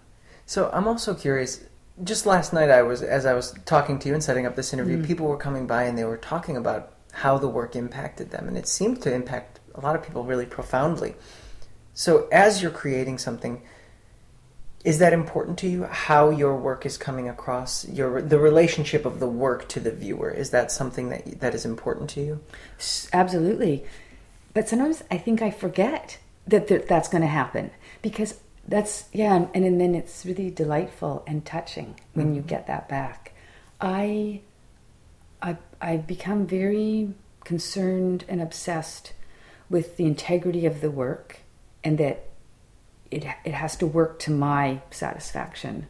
[0.45, 1.63] So I'm also curious.
[2.03, 4.73] Just last night, I was as I was talking to you and setting up this
[4.73, 5.05] interview, Mhm.
[5.05, 8.57] people were coming by and they were talking about how the work impacted them, and
[8.57, 11.15] it seemed to impact a lot of people really profoundly.
[11.93, 13.61] So as you're creating something,
[14.83, 15.83] is that important to you?
[15.83, 20.31] How your work is coming across, your the relationship of the work to the viewer,
[20.31, 22.39] is that something that that is important to you?
[23.13, 23.85] Absolutely
[24.53, 28.35] but sometimes i think i forget that th- that's going to happen because
[28.67, 32.47] that's yeah and, and then it's really delightful and touching when you Mhm.
[32.47, 33.33] get that back
[33.79, 34.41] i
[35.41, 39.13] i i've become very concerned and obsessed
[39.69, 41.39] with the integrity of the work
[41.83, 42.25] and that
[43.09, 45.87] it it has to work to my satisfaction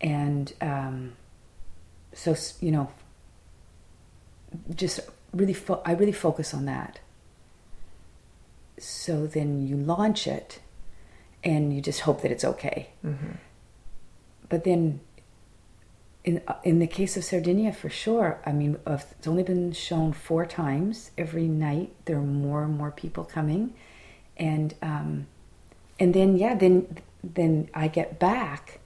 [0.00, 1.12] and um,
[2.14, 2.90] so you know
[4.74, 5.00] just
[5.32, 6.98] really, fo- I really focus on that.
[8.78, 10.60] So then you launch it,
[11.42, 12.90] and you just hope that it's okay.
[13.04, 13.32] Mm-hmm.
[14.48, 15.00] But then,
[16.24, 18.40] in in the case of Sardinia, for sure.
[18.44, 21.12] I mean, it's only been shown four times.
[21.16, 23.74] Every night there are more and more people coming,
[24.36, 25.26] and um,
[25.98, 28.80] and then yeah, then then I get back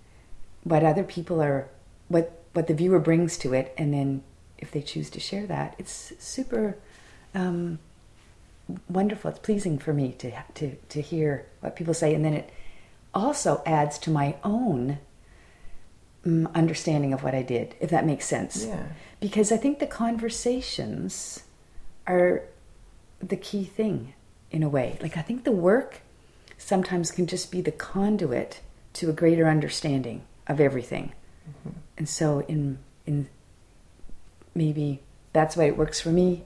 [0.63, 1.69] what other people are,
[2.09, 4.23] what what the viewer brings to it, and then
[4.59, 6.77] if they choose to share that, it's super.
[7.35, 7.81] Um,
[8.89, 9.31] wonderful.
[9.31, 12.51] It's pleasing for me to to to hear what people say, and then it
[13.13, 14.99] also adds to my own
[16.25, 18.65] um, understanding of what I did, if that makes sense.
[18.67, 18.87] Yeah.
[19.21, 21.45] Because I think the conversations
[22.07, 22.43] are
[23.21, 24.15] the key thing
[24.51, 24.99] in a way.
[25.01, 26.01] Like I think the work
[26.59, 28.61] sometimes can just be the conduit
[28.95, 31.13] to a greater understanding of everything.
[31.97, 33.29] And so in in
[34.55, 35.01] maybe
[35.33, 36.45] that's why it works for me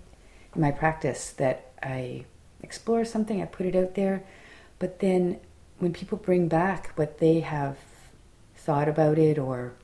[0.54, 2.24] in my practice that I
[2.62, 4.24] explore something, I put it out there,
[4.78, 5.40] but then
[5.78, 7.78] when people bring back what they have
[8.56, 9.74] thought about it or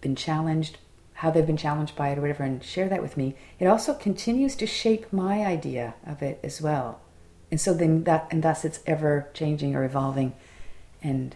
[0.00, 0.78] been challenged,
[1.14, 3.94] how they've been challenged by it or whatever, and share that with me, it also
[3.94, 7.00] continues to shape my idea of it as well.
[7.50, 10.34] And so then that, and thus it's ever changing or evolving
[11.02, 11.34] and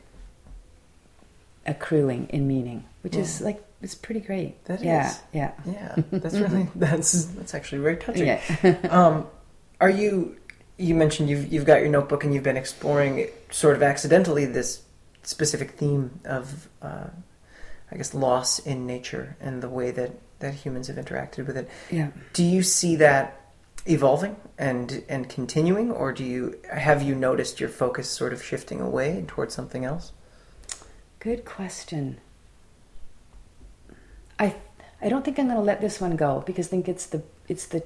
[1.66, 4.64] accruing in meaning, which is like, it's pretty great.
[4.66, 5.21] That yeah, is.
[5.33, 5.53] Yeah.
[5.66, 8.27] Yeah, that's really that's that's actually very touching.
[8.27, 8.79] Yeah.
[8.90, 9.27] um,
[9.81, 10.37] are you?
[10.79, 14.83] You mentioned you've you've got your notebook and you've been exploring sort of accidentally this
[15.23, 17.07] specific theme of, uh,
[17.90, 21.68] I guess, loss in nature and the way that that humans have interacted with it.
[21.90, 22.11] yeah.
[22.33, 23.40] Do you see that
[23.87, 28.81] evolving and and continuing, or do you have you noticed your focus sort of shifting
[28.81, 30.12] away towards something else?
[31.18, 32.18] Good question.
[34.38, 34.55] I
[35.01, 37.23] I don't think I'm going to let this one go because I think it's the
[37.49, 37.83] it's the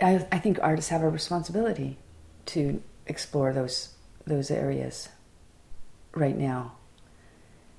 [0.00, 1.98] I I think artists have a responsibility
[2.46, 3.94] to explore those
[4.26, 5.08] those areas
[6.14, 6.72] right now.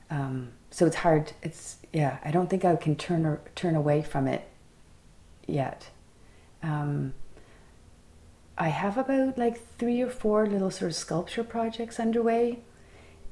[0.10, 1.34] Um, so it's hard.
[1.42, 2.18] It's yeah.
[2.24, 4.48] I don't think I can turn or, turn away from it
[5.48, 5.90] yet.
[6.62, 7.14] Um,
[8.58, 12.60] I have about like three or four little sort of sculpture projects underway.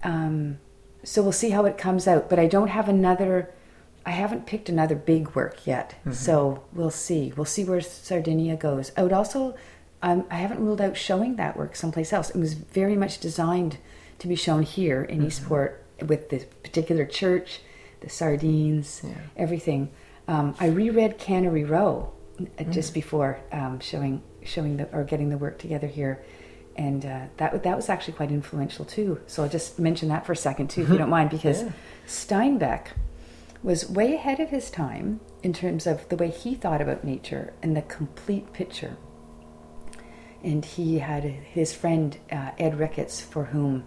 [0.04, 0.60] Um,
[1.04, 2.30] so we'll see how it comes out.
[2.30, 3.54] But I don't have another.
[4.06, 5.96] I haven't picked another big work yet.
[6.12, 7.34] So we'll see.
[7.36, 8.92] We'll see where Sardinia goes.
[8.98, 9.56] I would also.
[10.04, 12.32] Um, I haven't ruled out showing that work someplace else.
[12.32, 13.78] It was very much designed
[14.18, 17.60] to be shown here in Eastport with the particular church,
[18.00, 19.14] the sardines, Yeah.
[19.38, 19.90] everything.
[20.28, 22.12] Um, I reread Cannery Row
[22.58, 26.24] uh, just before um, showing showing the or getting the work together here,
[26.76, 29.20] and uh, that that was actually quite influential too.
[29.28, 31.70] So I'll just mention that for a second too, if you don't mind, because Yeah.
[32.08, 32.88] Steinbeck
[33.64, 37.54] was way ahead of his time in terms of the way he thought about nature
[37.62, 38.98] and the complete picture.
[40.44, 43.84] And he had his friend uh, Ed Ricketts, for whom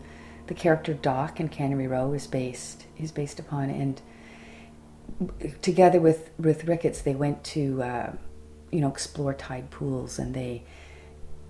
[0.47, 4.01] the character Doc in Cannery Row is based is based upon, and
[5.63, 8.13] together with with Ricketts, they went to uh,
[8.71, 10.63] you know explore tide pools, and they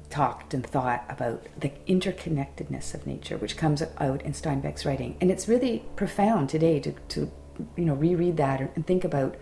[0.08, 5.30] talked and thought about the interconnectedness of nature, which comes out in Steinbeck's writing, and
[5.30, 7.30] it's really profound today to to
[7.76, 9.36] you know reread that and think about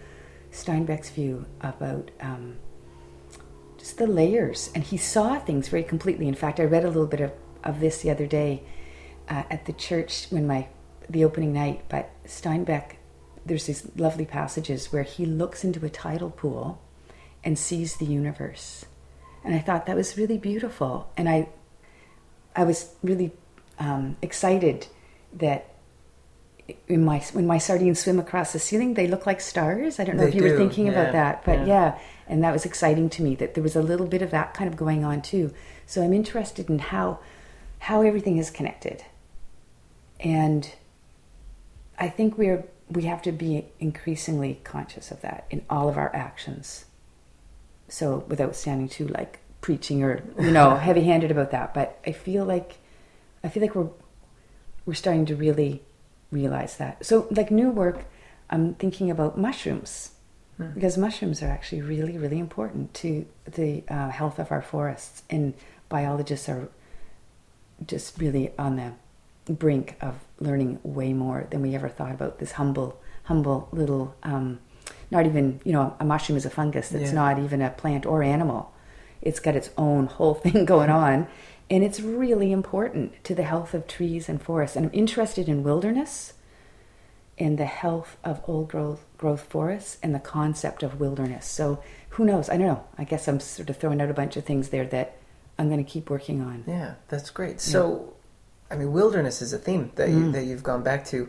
[0.51, 2.11] Steinbeck's view about.
[2.21, 2.57] Um,
[3.83, 6.29] just the layers, and he saw things very completely.
[6.29, 7.33] In fact, I read a little bit of,
[7.65, 8.63] of this the other day
[9.29, 10.69] uh, at the church when my
[11.11, 11.83] the opening night.
[11.89, 12.95] But Steinbeck,
[13.45, 16.81] there's these lovely passages where he looks into a tidal pool
[17.43, 18.85] and sees the universe,
[19.45, 21.11] and I thought that was really beautiful.
[21.17, 21.49] And I,
[22.55, 23.33] I was really
[23.81, 24.87] um, excited
[25.33, 25.72] that
[26.89, 29.99] in my when my sardines swim across the ceiling, they look like stars.
[29.99, 31.67] I don't know They if you were thinking yeah, about that, but yeah.
[31.67, 34.55] yeah, and that was exciting to me that there was a little bit of that
[34.55, 35.53] kind of going on too.
[35.87, 37.19] So I'm interested in how
[37.81, 39.05] how everything is connected,
[40.21, 40.73] and
[41.99, 46.15] I think we're we have to be increasingly conscious of that in all of our
[46.15, 46.85] actions.
[47.89, 52.45] So without sounding too like preaching or you know heavy-handed about that, but I feel
[52.45, 52.77] like
[53.43, 53.91] I feel like we're
[54.87, 55.83] we're starting to really
[56.33, 57.05] realize that.
[57.07, 58.05] So like new work,
[58.51, 60.11] I'm thinking about mushrooms.
[60.75, 65.55] Because mushrooms are actually really really important to the uh, health of our forests, and
[65.89, 66.69] biologists are
[67.85, 68.93] just really on the
[69.53, 74.61] brink of learning way more than we ever thought about this humble humble little um,
[75.11, 76.91] not even you know a mushroom is a fungus.
[76.91, 77.23] That's Yeah.
[77.23, 78.73] not even a plant or animal.
[79.21, 81.27] It's got its own whole thing going on
[81.73, 85.63] and it's really important to the health of trees and forests and i'm interested in
[85.65, 86.35] wilderness
[87.39, 91.47] in the health of old growth, growth forests and the concept of wilderness.
[91.47, 92.51] So who knows?
[92.51, 92.85] I don't know.
[92.99, 95.17] I guess I'm sort of throwing out a bunch of things there that
[95.59, 96.63] I'm going to keep working on.
[96.67, 97.59] Yeah, that's great.
[97.61, 98.13] So,
[98.71, 100.33] I mean, wilderness is a theme that you, Mm.
[100.35, 101.27] that you've gone back to,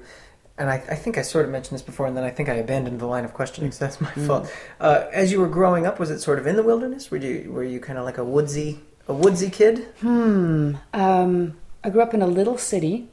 [0.57, 2.55] and I, I think I sort of mentioned this before, and then I think I
[2.55, 4.27] abandoned the line of questioning, so that's my Mm.
[4.27, 4.51] fault.
[4.81, 7.09] Uh, as you were growing up, was it sort of in the wilderness?
[7.11, 9.79] Were you were you kind of like a woodsy a woodsy kid?
[10.01, 10.75] Hmm.
[10.93, 13.09] Um, I grew up in a little city.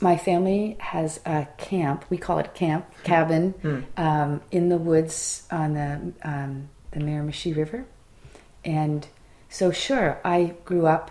[0.00, 2.04] My family has a camp.
[2.08, 3.80] We call it a camp cabin Hmm.
[3.96, 7.84] um, in the woods on the um, the Miramichi River,
[8.64, 9.06] and
[9.48, 11.10] so sure, I grew up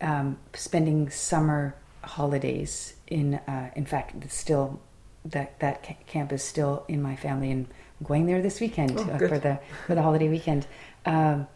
[0.00, 3.34] um, spending summer holidays in.
[3.34, 4.80] Uh, in fact, it's still
[5.24, 7.66] that that camp is still in my family, and
[8.00, 10.66] I'm going there this weekend Oh, uh, for the for the holiday weekend.
[11.06, 11.46] Um,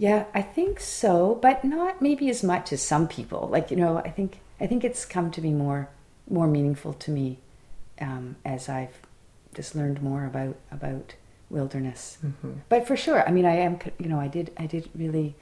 [0.00, 3.48] yeah, I think so, but not maybe as much as some people.
[3.52, 5.90] Like you know, I think I think it's come to be more
[6.30, 7.36] more meaningful to me
[8.00, 8.96] um, as I've
[9.54, 11.16] just learned more about about
[11.50, 12.16] wilderness.
[12.24, 12.52] Mm-hmm.
[12.70, 15.34] But for sure, I mean, I am you know I did I did really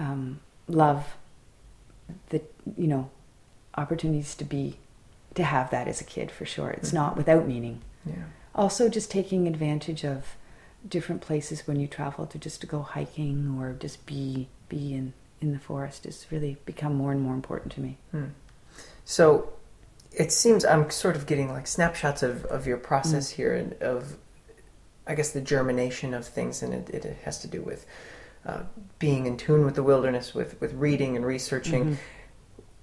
[0.00, 1.14] um, love
[2.30, 2.42] the
[2.76, 3.10] you know
[3.78, 4.78] opportunities to be
[5.36, 6.70] to have that as a kid for sure.
[6.70, 8.24] It's not without meaning Yeah.
[8.56, 10.34] also just taking advantage of
[10.88, 15.12] different places when you travel to just to go hiking or just be be in
[15.40, 18.26] in the forest has really become more and more important to me Hmm.
[19.04, 19.52] So
[20.12, 24.16] it seems I'm sort of getting like snapshots of, of your process here and of
[25.06, 27.86] I guess the germination of things and it, it has to do with
[28.46, 28.62] uh,
[28.98, 31.84] being in tune with the wilderness, with, with reading and researching.
[31.84, 31.96] Mhm.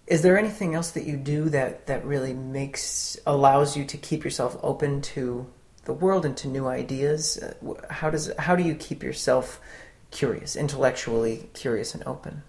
[0.06, 4.24] Is there anything else that you do that, that really makes allows you to keep
[4.24, 5.48] yourself open to
[5.88, 7.38] the world into new ideas?
[7.38, 9.60] Uh, How does how do you keep yourself
[10.12, 12.44] curious, intellectually curious and open?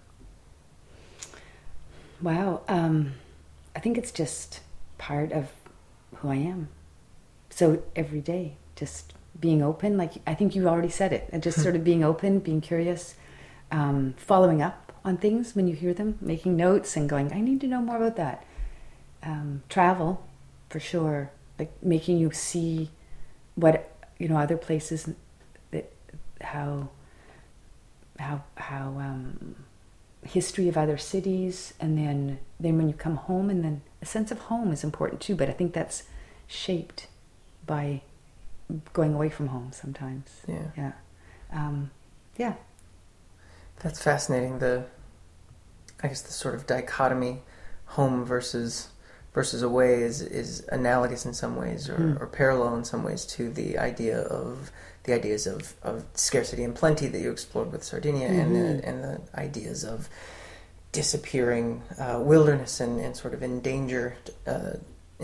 [2.21, 3.13] wow um,
[3.75, 4.59] i think it's just
[4.97, 5.47] part of
[6.17, 6.67] who i am
[7.49, 11.61] so every day just being open like i think you already said it and just
[11.65, 13.15] sort of being open being curious
[13.71, 17.61] um, following up on things when you hear them making notes and going i need
[17.61, 18.45] to know more about that
[19.23, 20.27] um, travel
[20.69, 22.89] for sure like making you see
[23.59, 25.09] what you know other places
[25.71, 25.91] that
[26.41, 26.89] how
[28.19, 29.55] how how um,
[30.23, 34.31] history of other cities and then then when you come home and then a sense
[34.31, 36.03] of home is important too but i think that's
[36.47, 37.07] shaped
[37.65, 38.01] by
[38.93, 40.67] going away from home sometimes Yeah.
[40.77, 40.91] yeah
[41.53, 41.89] um,
[42.37, 42.53] yeah
[43.81, 44.59] That's fascinating.
[44.59, 44.83] The,
[46.03, 47.41] I guess the sort of dichotomy,
[47.97, 48.89] home versus
[49.39, 50.49] versus away, is is
[50.79, 52.21] analogous in some ways, or, Hmm.
[52.21, 54.49] or parallel in some ways to the idea of
[55.05, 58.57] the ideas of, of scarcity and plenty that you explored with Sardinia, and Mhm.
[58.59, 59.15] the and the
[59.47, 59.97] ideas of
[60.91, 61.67] disappearing
[62.03, 64.13] uh, wilderness and, and sort of endangered
[64.53, 64.73] uh,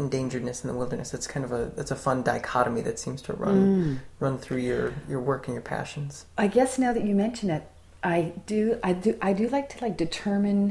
[0.04, 1.10] endangeredness in the wilderness.
[1.14, 3.98] That's kind of a that's a fun dichotomy that seems to run Mm.
[4.26, 6.26] run through your your work and your passions.
[6.46, 7.64] I guess now that you mention it,
[8.04, 8.20] I
[8.54, 10.62] do, I do, I do like to like determine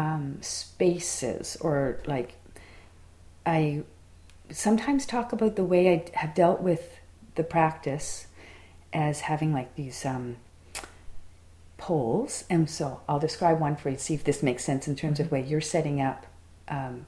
[0.00, 1.76] um, spaces or
[2.14, 2.30] like
[3.48, 3.82] I
[4.50, 7.00] sometimes talk about the way I have dealt with
[7.34, 8.26] the practice
[8.92, 10.36] as having like these um,
[11.78, 13.98] poles, and so I'll describe one for you.
[13.98, 16.26] See if this makes sense in terms of way you're setting up.
[16.68, 17.06] Um,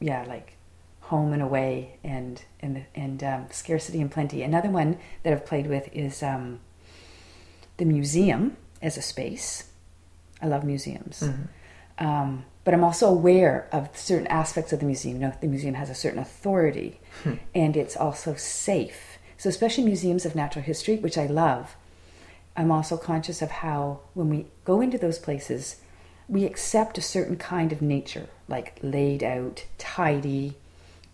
[0.00, 0.56] yeah, like
[1.00, 4.42] home and away and and and um, scarcity and plenty.
[4.42, 6.60] Another one that I've played with is um,
[7.78, 9.70] the museum as a space.
[10.40, 11.24] I love museums,
[11.98, 15.14] um, but I'm also aware of certain aspects of the museum.
[15.20, 16.98] You know, the museum has a certain authority,
[17.54, 19.18] and it's also safe.
[19.38, 21.76] So, especially museums of natural history, which I love.
[22.56, 25.76] I'm also conscious of how when we go into those places,
[26.28, 30.56] we accept a certain kind of nature, like laid out, tidy,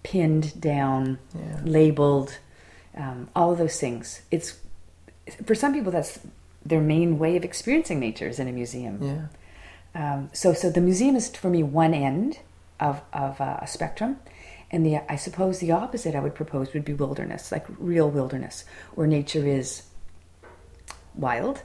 [0.05, 1.61] pinned down, Yeah.
[1.65, 2.39] labeled,
[2.97, 4.23] um, all of those things.
[4.31, 4.55] It's
[5.45, 6.19] for some people that's
[6.65, 8.99] their main way of experiencing nature is in a museum.
[9.03, 9.27] Yeah.
[9.95, 12.39] Um, so, so the museum is for me one end
[12.81, 14.19] of of uh, a spectrum,
[14.71, 18.65] and the I suppose the opposite I would propose would be wilderness, like real wilderness,
[18.95, 19.83] where nature is
[21.15, 21.63] wild,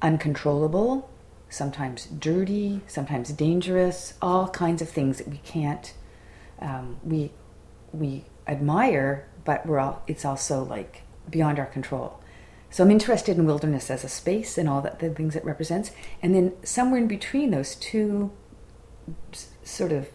[0.00, 1.08] uncontrollable,
[1.48, 5.94] sometimes dirty, sometimes dangerous, all kinds of things that we can't
[6.62, 7.32] um, we
[7.92, 12.20] we admire, but we're all it's also like beyond our control.
[12.72, 15.92] So I'm interested in wilderness as a space and all that the things it represents,
[16.22, 18.32] and then somewhere in between those two
[19.32, 20.08] s- sort of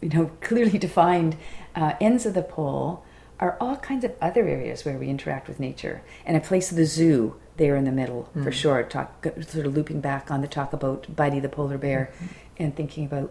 [0.00, 1.36] you know clearly defined
[1.76, 3.04] uh, ends of the pole
[3.38, 6.76] are all kinds of other areas where we interact with nature, and I place of
[6.76, 8.82] the zoo there in the middle for sure.
[8.82, 12.12] Talk sort of looping back on the talk about Buddy the polar bear,
[12.58, 13.30] and thinking about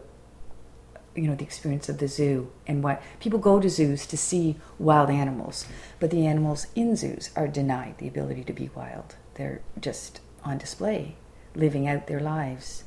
[1.15, 4.55] you know the experience of the zoo and what people go to zoos to see
[4.77, 5.65] wild animals,
[5.99, 9.15] but the animals in zoos are denied the ability to be wild.
[9.35, 11.15] They're just on display,
[11.55, 12.83] living out their lives,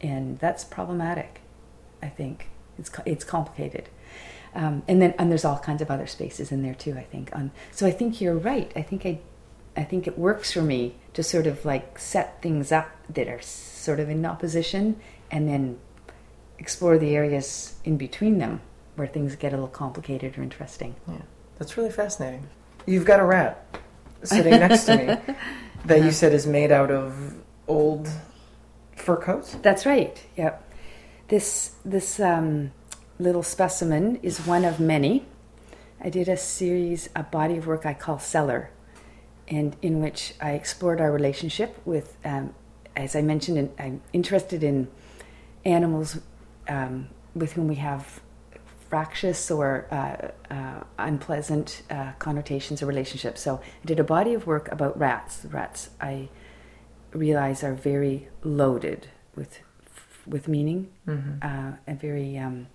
[0.00, 1.40] and that's problematic.
[2.02, 2.48] I think
[2.78, 3.88] it's it's complicated.
[4.54, 6.96] Um, and then and there's all kinds of other spaces in there too.
[6.96, 7.34] I think.
[7.34, 8.72] Um, so I think you're right.
[8.74, 9.20] I think I,
[9.76, 13.42] I think it works for me to sort of like set things up that are
[13.42, 14.98] sort of in opposition,
[15.30, 15.78] and then
[16.58, 18.60] explore the areas in between them
[18.96, 20.94] where things get a little complicated or interesting.
[21.06, 21.22] Yeah,
[21.58, 22.48] that's really fascinating.
[22.86, 23.64] You've got a rat
[24.22, 25.34] sitting next to me
[25.84, 27.34] that you said is made out of
[27.68, 28.08] old
[28.96, 29.56] fur coats.
[29.62, 30.22] That's right.
[30.36, 30.62] Yep.
[31.28, 32.72] This this um,
[33.18, 35.26] little specimen is one of many.
[36.00, 38.70] I did a series, a body of work I call Cellar,
[39.48, 42.54] and in which I explored our relationship with, um,
[42.94, 44.88] as I mentioned, I'm interested in
[45.64, 46.20] animals
[46.68, 48.20] um, with whom we have
[48.88, 53.40] fractious or uh, uh, unpleasant uh, connotations or relationships.
[53.40, 55.44] So I did a body of work about rats.
[55.50, 56.28] Rats, I
[57.12, 59.60] realize, are very loaded with
[60.26, 61.38] with meaning, mm-hmm.
[61.40, 62.66] Uh, a very um,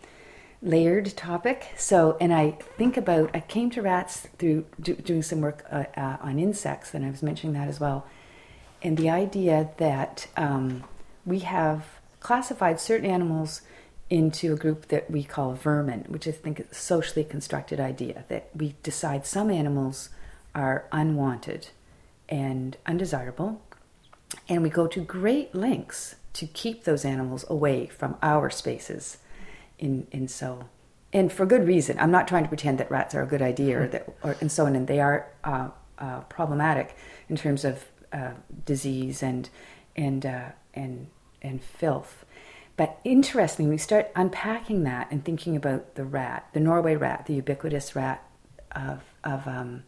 [0.62, 1.68] layered topic.
[1.76, 5.84] So, and I think about, I came to rats through do, doing some work uh,
[5.98, 8.06] uh, on insects, and I was mentioning that as well.
[8.82, 10.84] And the idea that um,
[11.26, 11.86] we have
[12.20, 13.62] classified certain animals
[14.12, 18.26] into a group that we call vermin, which I think is a socially constructed idea
[18.28, 20.10] that we decide some animals
[20.54, 21.70] are unwanted
[22.28, 23.62] and undesirable,
[24.50, 29.18] and we go to great lengths to keep those animals away from our spaces
[29.80, 30.66] in, in so
[31.14, 32.00] and for good reason.
[32.00, 34.52] I'm not trying to pretend that rats are a good idea or that or, and
[34.52, 36.96] so on, and they are uh, uh, problematic
[37.30, 38.32] in terms of uh,
[38.66, 39.50] disease and
[39.96, 41.08] and uh, and
[41.42, 42.26] and filth.
[42.78, 47.36] But interestingly, we start unpacking that and thinking about the rat, the Norway rat, the
[47.36, 48.28] ubiquitous rat
[48.72, 49.84] of of um,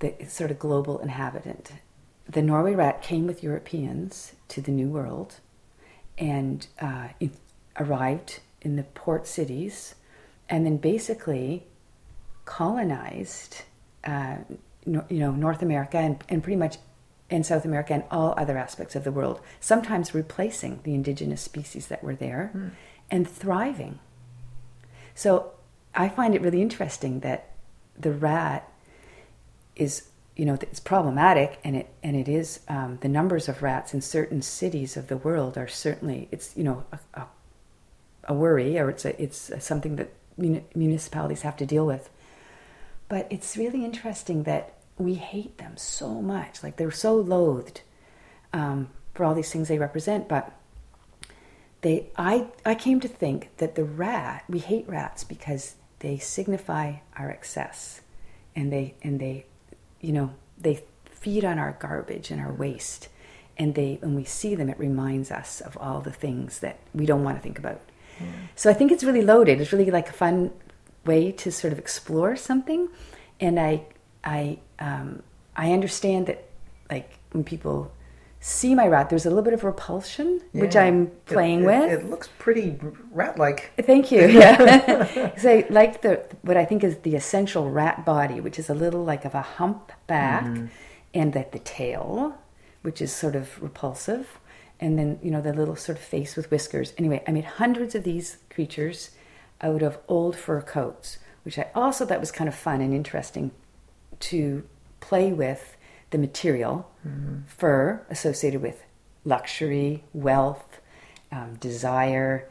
[0.00, 1.72] the sort of global inhabitant.
[2.28, 5.36] The Norway rat came with Europeans to the New World
[6.18, 7.08] and uh,
[7.78, 9.94] arrived in the port cities,
[10.48, 11.66] and then basically
[12.44, 13.62] colonized,
[14.04, 14.38] uh,
[14.84, 16.78] no, you know, North America and, and pretty much
[17.28, 19.40] in South America and all other aspects of the world.
[19.60, 22.70] Sometimes replacing the indigenous species that were there, mm.
[23.10, 23.98] and thriving.
[25.14, 25.52] So
[25.94, 27.50] I find it really interesting that
[27.98, 28.70] the rat
[29.74, 33.94] is you know it's problematic and it and it is um, the numbers of rats
[33.94, 37.26] in certain cities of the world are certainly it's you know a, a
[38.28, 42.10] a worry or it's a, it's something that municipalities have to deal with.
[43.08, 46.62] But it's really interesting that we hate them so much.
[46.62, 47.82] Like they're so loathed
[48.52, 50.28] um, for all these things they represent.
[50.28, 50.52] But
[51.82, 56.96] they, I, I came to think that the rat, we hate rats because they signify
[57.16, 58.00] our excess,
[58.54, 59.46] and they, and they,
[60.00, 63.08] you know, they feed on our garbage and our waste.
[63.58, 67.06] And they, when we see them, it reminds us of all the things that we
[67.06, 67.80] don't want to think about.
[68.54, 69.60] So I think it's really loaded.
[69.60, 70.50] It's really like a fun
[71.04, 72.88] way to sort of explore something,
[73.40, 73.82] and I
[74.24, 75.22] I um,
[75.56, 76.44] I understand that
[76.90, 77.90] like when people
[78.40, 80.60] see my rat, there's a little bit of repulsion, yeah.
[80.60, 81.90] which I'm playing it, with.
[81.90, 82.78] It, it, looks pretty
[83.10, 83.72] rat-like.
[83.80, 84.26] Thank you.
[84.26, 88.70] Yeah, so I like the what I think is the essential rat body, which is
[88.70, 90.66] a little like of a hump back, mm-hmm.
[91.14, 92.38] and that the tail,
[92.82, 94.38] which is sort of repulsive
[94.80, 96.92] and then you know the little sort of face with whiskers.
[96.98, 99.10] Anyway, I made hundreds of these creatures
[99.60, 103.52] out of old fur coats, which I also thought was kind of fun and interesting
[104.20, 104.64] to
[105.00, 105.76] play with
[106.10, 107.40] the material mm-hmm.
[107.46, 108.82] fur associated with
[109.24, 110.80] luxury, wealth,
[111.32, 112.48] um, desire.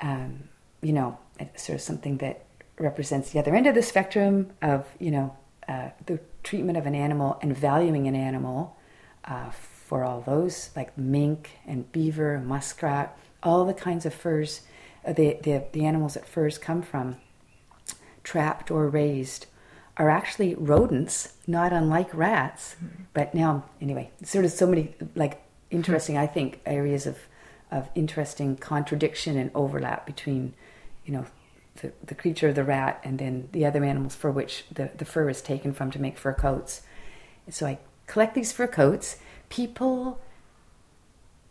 [0.00, 0.48] Um,
[0.82, 1.18] you know,
[1.56, 2.44] sort of something that
[2.78, 5.36] represents the other end of the spectrum of you know
[5.68, 8.76] uh, the treatment of an animal and valuing an animal
[9.24, 14.62] uh, for all those, like mink and beaver, muskrat, all the kinds of furs,
[15.04, 17.16] uh, the, the, the animals that furs come from,
[18.22, 19.46] trapped or raised,
[19.96, 22.74] are actually rodents, not unlike rats.
[22.76, 23.02] Mm-hmm.
[23.12, 25.40] But now, anyway, sort of so many, like,
[25.70, 27.18] interesting, I think, areas of,
[27.70, 30.54] of interesting contradiction and overlap between,
[31.04, 31.26] you know,
[31.80, 35.04] the, the creature of the rat and then the other animals for which the, the
[35.04, 36.82] fur is taken from to make fur coats.
[37.50, 39.18] So I collect these fur coats
[39.54, 40.20] people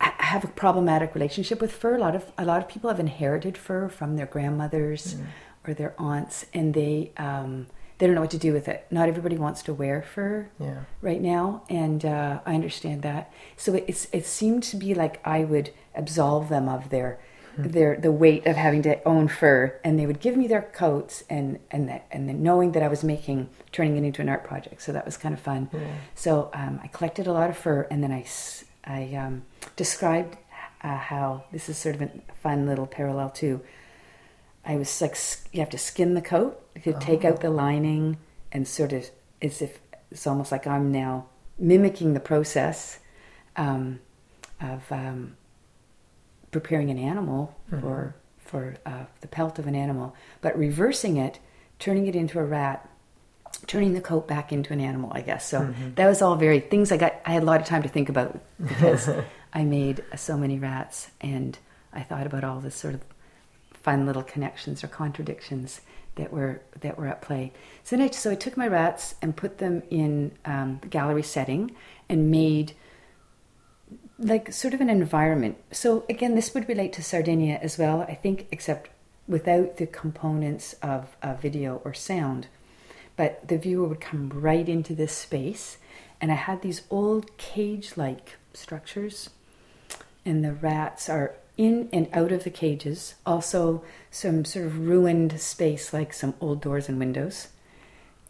[0.00, 1.94] have a problematic relationship with fur.
[1.96, 5.26] A lot of a lot of people have inherited fur from their grandmothers mm.
[5.66, 7.66] or their aunts, and they um,
[7.98, 8.86] they don't know what to do with it.
[8.90, 10.80] Not everybody wants to wear fur yeah.
[11.00, 13.32] right now, and uh, I understand that.
[13.56, 17.20] So it, it's it seemed to be like I would absolve them of their
[17.56, 21.22] their the weight of having to own fur, and they would give me their coats,
[21.30, 24.44] and and that, and then knowing that I was making turning it into an art
[24.44, 25.70] project, so that was kind of fun.
[26.14, 29.42] So um, I collected a lot of fur, and then I um,
[29.76, 30.36] described
[30.82, 32.10] uh, how this is sort of a
[32.42, 33.60] fun little parallel too.
[34.66, 35.16] I was like,
[35.52, 38.16] you have to skin the coat, you could take out the lining,
[38.52, 39.10] and sort of
[39.42, 39.78] as if
[40.10, 41.26] it's almost like I'm now
[41.58, 42.98] mimicking the process
[43.56, 44.00] um,
[44.60, 45.36] of um,
[46.50, 51.40] preparing an animal for for uh, the pelt of an animal, but reversing it,
[51.78, 52.88] turning it into a rat,
[53.66, 55.10] turning the coat back into an animal.
[55.12, 55.74] I guess so.
[55.96, 57.14] That was all very things I got.
[57.24, 59.10] I had a lot of time to think about because
[59.52, 61.58] I made so many rats, and
[61.92, 63.00] I thought about all this sort of
[63.84, 65.80] fun little connections or contradictions
[66.16, 67.52] that were that were at play.
[67.84, 71.22] So then I, so I took my rats and put them in um, the gallery
[71.22, 71.76] setting
[72.08, 72.72] and made
[74.18, 75.56] like sort of an environment.
[75.70, 78.90] So again, this would relate to Sardinia as well, I think, except
[79.26, 82.46] without the components of video or sound.
[83.16, 85.78] But the viewer would come right into this space,
[86.20, 89.30] and I had these old cage-like structures,
[90.24, 93.14] and the rats are in and out of the cages.
[93.24, 97.48] Also, some sort of ruined space, like some old doors and windows,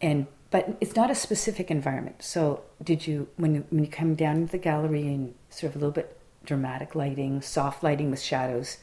[0.01, 2.21] and but it's not a specific environment.
[2.21, 5.79] So, did you when when you come down into the gallery and sort of a
[5.79, 8.77] little bit dramatic lighting, soft lighting with shadows,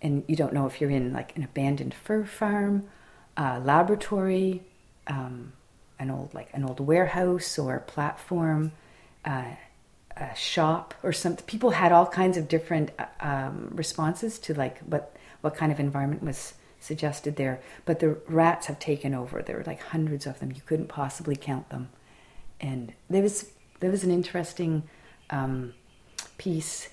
[0.00, 2.84] and you don't know if you're in like an abandoned fur farm,
[3.36, 4.62] a laboratory,
[5.08, 5.52] um,
[5.98, 8.72] an old like an old warehouse or platform,
[9.24, 9.56] uh,
[10.20, 11.44] a shop or something.
[11.46, 12.90] People had all kinds of different
[13.20, 17.60] um, responses to like what what kind of environment was suggested there.
[17.84, 19.42] But the rats have taken over.
[19.42, 20.52] There were like hundreds of them.
[20.52, 21.90] You couldn't possibly count them,
[22.60, 23.50] and there was
[23.80, 24.82] there was an interesting
[25.30, 25.74] um,
[26.36, 26.88] piece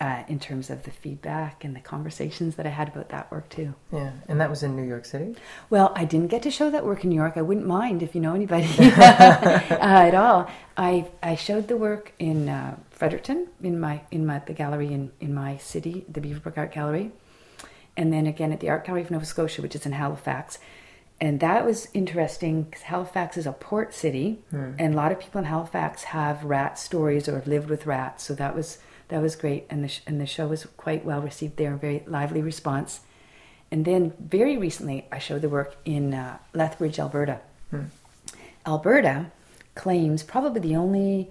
[0.00, 3.48] uh, in terms of the feedback and the conversations that I had about that work
[3.50, 3.74] too.
[3.92, 5.36] Yeah, and that was in New York City.
[5.68, 7.34] Well, I didn't get to show that work in New York.
[7.36, 10.50] I wouldn't mind if you know anybody uh, at all.
[10.76, 15.12] I I showed the work in uh, Fredericton in my in my the gallery in
[15.20, 17.12] in my city, the Beaverbrook Art Gallery,
[17.96, 20.58] and then again at the Art Gallery of Nova Scotia, which is in Halifax.
[21.22, 24.38] And that was interesting because Halifax is a port city,
[24.78, 28.24] and a lot of people in Halifax have rat stories or have lived with rats.
[28.24, 28.78] So that was
[29.10, 32.02] that was great, and the sh- and the show was quite well received there, very
[32.06, 33.00] lively response.
[33.70, 37.40] And then very recently, I showed the work in uh, Lethbridge, Alberta.
[38.66, 39.26] Alberta
[39.76, 41.30] claims probably the only,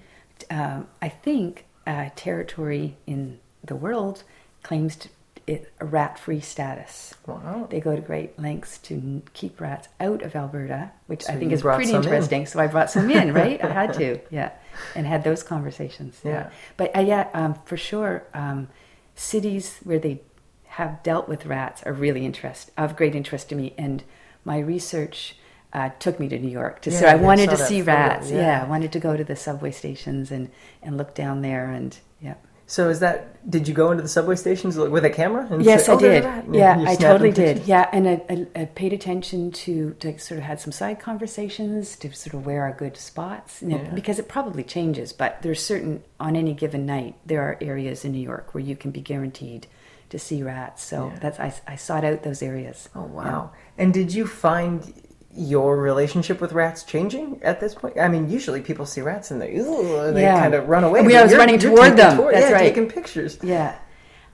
[0.49, 4.23] um, I think, uh, territory in the world
[4.63, 5.09] claims to,
[5.49, 7.13] a rat-free status.
[7.25, 7.67] Wow.
[7.69, 11.51] They go to great lengths to keep rats out of Alberta, which So I think
[11.51, 12.03] is pretty some in.
[12.03, 12.45] interesting.
[12.45, 13.63] So I brought some in, right?
[13.63, 14.51] I had to, yeah,
[14.95, 16.19] and had those conversations.
[16.23, 16.49] Yeah.
[16.77, 18.67] But uh, yeah, um, for sure, um,
[19.15, 20.21] cities where they
[20.67, 23.73] have dealt with rats are really interest of great interest to me.
[23.77, 24.03] And
[24.45, 25.35] my research
[25.73, 27.91] uh, took me to New York to so Yeah, I I wanted to see photo,
[27.97, 28.31] rats.
[28.31, 28.37] yeah.
[28.37, 28.63] Yeah.
[28.63, 30.49] I wanted to go to the subway stations and
[30.81, 32.35] and look down there and yeah.
[32.69, 33.49] So is that?
[33.49, 35.47] Did you go into the subway stations with a camera?
[35.49, 36.23] And Yes, say, I "Oh, a did.
[36.23, 37.65] rat," and Yeah, I totally did.
[37.65, 41.95] Yeah, and I, I, I paid attention to, to sort of had some side conversations
[41.95, 43.89] to sort of where are good spots you know, Yeah.
[43.95, 45.13] because it probably changes.
[45.13, 48.75] But there's certain on any given night there are areas in New York where you
[48.75, 49.65] can be guaranteed
[50.11, 50.83] to see rats.
[50.83, 51.19] So Yeah.
[51.21, 52.87] that's I, I sought out those areas.
[52.95, 53.49] Oh wow!
[53.79, 54.93] And did you find
[55.35, 57.99] your relationship with rats changing at this point?
[57.99, 60.39] I mean, usually people see rats and they, and they Yeah.
[60.39, 61.01] kind of run away.
[61.03, 62.17] Mean, I was running toward them.
[62.17, 62.59] That's yeah, right.
[62.61, 63.37] Taking pictures.
[63.43, 63.77] Yeah.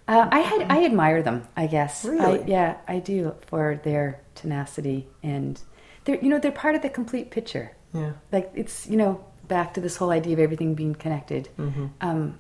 [0.08, 1.48] Uh, I had I admire them.
[1.58, 2.06] I guess.
[2.06, 2.42] Really?
[2.42, 5.60] I, yeah, I do for their tenacity and
[6.04, 7.72] they're you know they're part of the complete picture.
[7.94, 8.12] Yeah.
[8.32, 11.92] like it's you know back to this whole idea of everything being connected Mhm.
[12.02, 12.40] um,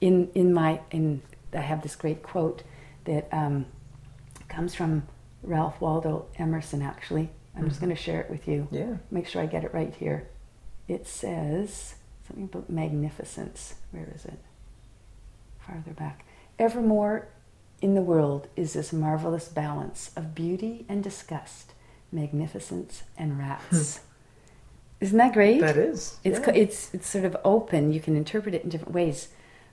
[0.00, 2.62] in in my in i have this great quote
[3.06, 3.66] that um,
[4.48, 5.02] comes from
[5.42, 7.86] ralph waldo emerson actually i'm just mm-hmm.
[7.86, 8.96] going to share it with you Yeah.
[9.10, 10.28] make sure i get it right here
[10.88, 11.94] it says
[12.26, 14.38] something about magnificence where is it
[15.66, 16.24] farther back
[16.58, 17.28] evermore
[17.80, 21.72] in the world is this marvelous balance of beauty and disgust
[22.12, 24.02] magnificence and rats hmm.
[25.00, 26.18] isn't that great That is.
[26.24, 26.52] it's yeah.
[26.54, 27.92] it's it's sort of open.
[27.92, 29.28] You can interpret it in different ways,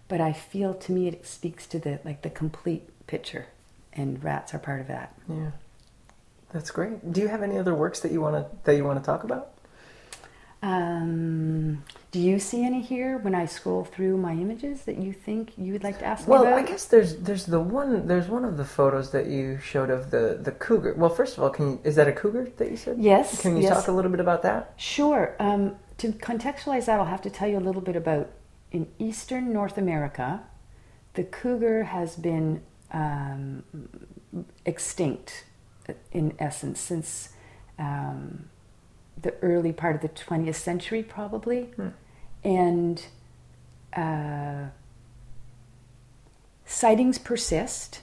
[0.08, 3.48] but I feel to me it speaks to the like the complete picture,
[3.92, 5.14] and rats are part of that.
[5.28, 5.52] Yeah.
[6.54, 7.12] That's great.
[7.12, 9.24] Do you have any other works that you want to that you want to talk
[9.24, 9.52] about?
[10.64, 15.52] Um, do you see any here when I scroll through my images that you think
[15.56, 16.56] you would like to ask Well, me about?
[16.56, 19.90] Well, I guess there's there's the one there's one of the photos that you showed
[19.90, 20.96] of the the cougar.
[20.98, 22.98] Well, first of all, can you, is that a cougar that you said?
[23.00, 23.74] Yes, Can you yes.
[23.76, 24.74] talk a little bit about that?
[24.78, 25.36] Sure.
[25.40, 28.30] Um, to contextualize that, I'll have to tell you a little bit about
[28.72, 30.42] in eastern North America,
[31.14, 33.64] the cougar has been um,
[34.66, 35.46] extinct
[36.12, 37.30] in essence since
[37.80, 38.50] um,
[39.22, 41.64] the early part of the 20th century, probably.
[41.76, 41.90] Hmm.
[42.44, 43.06] And
[43.96, 44.68] uh,
[46.66, 48.02] sightings persist,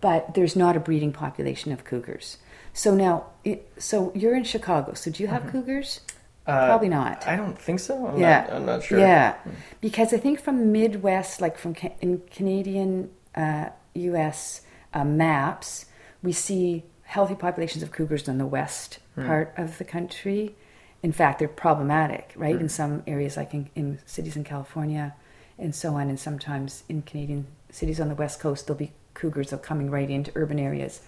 [0.00, 2.38] but there's not a breeding population of cougars.
[2.72, 4.94] So now, it, so you're in Chicago.
[4.94, 6.00] So do you have cougars?
[6.46, 7.26] Uh, Probably not.
[7.26, 8.08] I don't think so.
[8.08, 8.98] I'm yeah, not, I'm not sure.
[8.98, 9.36] Yeah,
[9.80, 14.62] because I think from Midwest, like from ca- in Canadian, uh, U.S.
[14.92, 15.86] Uh, maps,
[16.20, 16.82] we see
[17.12, 20.54] healthy populations of cougars in the west part of the country.
[21.02, 22.54] In fact, they're problematic, right?
[22.62, 25.14] In some areas, like in, in cities in California,
[25.58, 29.50] and so on, and sometimes in Canadian cities on the west coast, there'll be cougars
[29.50, 31.02] that are coming right into urban areas.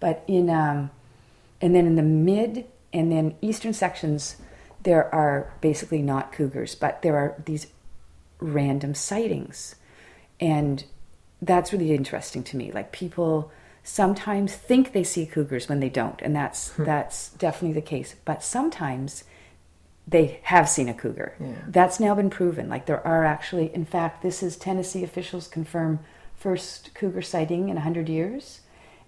[0.00, 0.90] But in um,
[1.60, 4.36] and then in the mid and then eastern sections,
[4.84, 7.66] there are basically not cougars, but there are these
[8.40, 9.74] random sightings.
[10.40, 10.84] And
[11.42, 12.72] that's really interesting to me.
[12.72, 13.52] Like people
[13.82, 16.84] sometimes think they see cougars when they don't, and that's hmm.
[16.84, 18.14] that's definitely the case.
[18.24, 19.24] But sometimes
[20.06, 21.34] they have seen a cougar.
[21.40, 21.54] Yeah.
[21.68, 22.68] That's now been proven.
[22.68, 26.00] Like there are actually, in fact, this is Tennessee officials confirm
[26.34, 28.60] first cougar sighting in 100 years,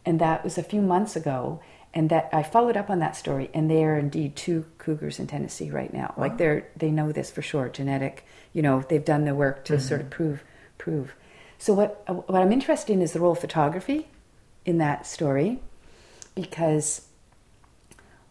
[0.04, 1.60] and that was a few months ago.
[1.96, 5.28] And that I followed up on that story, and there are indeed two cougars in
[5.28, 6.12] Tennessee right now.
[6.16, 8.26] Like they're they know this for sure, genetic.
[8.52, 9.88] You know, they've done the work to mm-hmm.
[9.88, 10.42] sort of prove
[10.76, 11.14] prove.
[11.56, 14.08] So what what I'm interested in is the role of photography
[14.64, 15.60] in that story,
[16.34, 17.02] because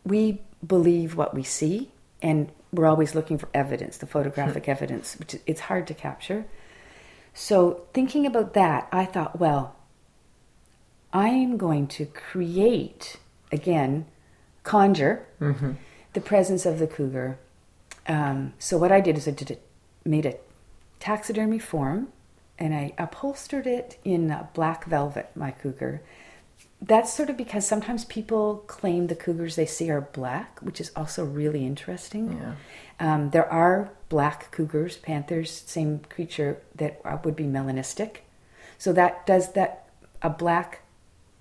[0.03, 5.35] we believe what we see, and we're always looking for evidence, the photographic evidence, which
[5.45, 6.45] it's hard to capture.
[7.33, 9.75] So, thinking about that, I thought, well,
[11.11, 13.17] I'm going to create,
[13.51, 14.05] again,
[14.63, 15.71] conjure Mm-hmm.
[16.13, 17.37] the presence of the cougar.
[18.07, 19.61] Um, so, what I did is I did it,
[20.05, 20.35] made a
[20.99, 22.09] taxidermy form
[22.59, 26.01] and I upholstered it in black velvet, my cougar.
[26.85, 30.91] That's sort of because sometimes people claim the cougars they see are black, which is
[30.97, 32.37] also really interesting.
[32.37, 32.55] Yeah.
[32.99, 38.17] Um, there are black cougars, panthers, same creature that would be melanistic.
[38.77, 39.87] So that does that
[40.21, 40.81] a black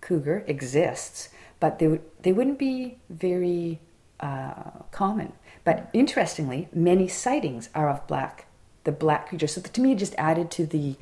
[0.01, 3.80] cougar exists, but they would they wouldn't be very
[4.20, 5.32] uh, common.
[5.64, 8.47] But interestingly, many sightings are of black,
[8.84, 9.49] the black creature.
[9.49, 10.95] So to me, it just added to the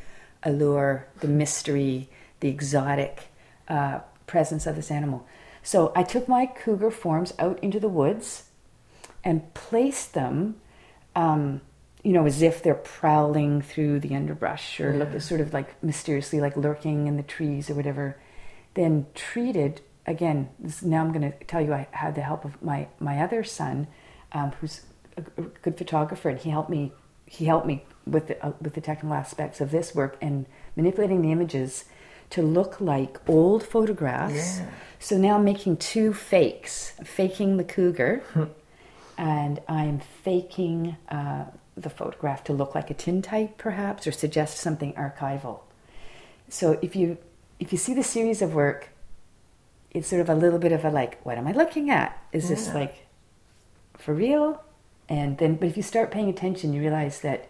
[0.43, 2.09] allure, the mystery,
[2.41, 3.29] the exotic
[3.69, 4.01] uh,
[4.31, 5.27] presence of this animal.
[5.63, 8.45] So I took my cougar forms out into the woods
[9.23, 10.57] and placed them,
[11.15, 11.61] um,
[12.03, 16.41] you know, as if they're prowling through the underbrush or look sort of like mysteriously
[16.41, 18.19] like lurking in the trees or whatever.
[18.75, 20.49] Then treated again.
[20.59, 23.45] This, now I'm going to tell you I had the help of my my other
[23.45, 23.89] son,
[24.33, 24.83] um, who's
[25.17, 26.93] a, a good photographer, and he helped me.
[27.27, 31.21] He helped me with the uh, with the technical aspects of this work and manipulating
[31.21, 31.85] the images
[32.31, 34.59] to look like old photographs.
[34.59, 34.71] Yeah.
[34.99, 38.23] So now I'm making two fakes, faking the cougar,
[39.19, 41.45] and I'm faking uh,
[41.77, 45.61] the photograph to look like a tintype, perhaps, or suggest something archival.
[46.49, 47.19] So if you
[47.59, 48.89] if you see the series of work,
[49.91, 52.19] it's sort of a little bit of a like, what am I looking at?
[52.33, 53.07] Is this like
[53.99, 54.63] for real?
[55.09, 57.49] And then, but if you start paying attention, you realize that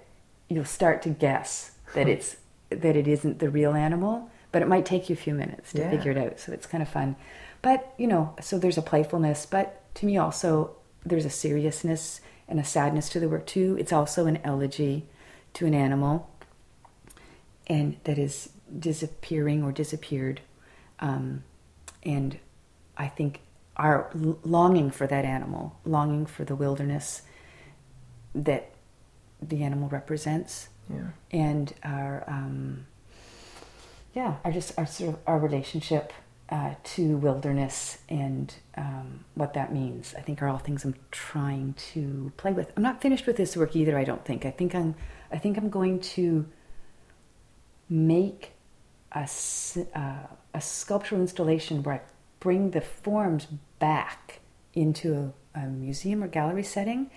[0.49, 2.37] you'll start to guess that it's
[2.71, 5.79] that it isn't the real animal, but it might take you a few minutes to
[5.79, 5.91] Yeah.
[5.91, 6.41] figure it out.
[6.41, 7.17] So it's kind of fun.
[7.63, 10.73] But you know, so there's a playfulness, but to me also
[11.05, 13.77] there's a seriousness and a sadness to the work too.
[13.79, 15.07] It's also an elegy
[15.55, 16.29] to an animal,
[17.67, 20.41] and that is disappearing or disappeared.
[21.01, 21.45] Um,
[22.03, 22.39] and
[22.97, 23.41] I think
[23.77, 27.23] our longing for that animal, longing for the wilderness
[28.35, 28.71] that
[29.41, 31.09] the animal represents, Yeah.
[31.31, 32.87] and our um,
[34.15, 36.13] yeah, our just our sort of our relationship
[36.49, 40.15] uh, to wilderness and um, what that means.
[40.17, 42.73] I think are all things I'm trying to play with.
[42.77, 43.97] I'm not finished with this work either.
[43.97, 44.45] I don't think.
[44.45, 44.95] I think I'm.
[45.33, 46.47] I think I'm going to
[47.89, 48.53] make
[49.13, 49.29] a
[49.95, 52.01] uh, a sculptural installation where I
[52.41, 53.47] bring the forms
[53.79, 54.41] back
[54.75, 57.11] into a, a museum or gallery setting,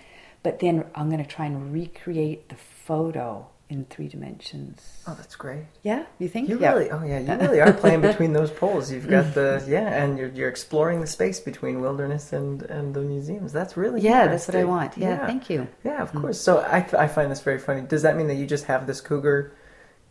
[0.44, 4.82] but then I'm going to try and recreate the photo in three dimensions.
[5.06, 5.64] Oh, that's great.
[5.82, 6.48] Yeah, you think?
[6.48, 6.72] You yeah.
[6.72, 8.92] really, oh yeah, you really are playing between those poles.
[8.92, 13.00] You've got the yeah, and you're you're exploring the space between wilderness and and the
[13.00, 13.52] museums.
[13.52, 14.96] That's really Yeah, that's what I want.
[14.98, 15.66] Yeah, thank you.
[15.82, 16.40] Yeah, of course.
[16.40, 17.82] So I I find this very funny.
[17.82, 19.52] Does that mean that you just have this cougar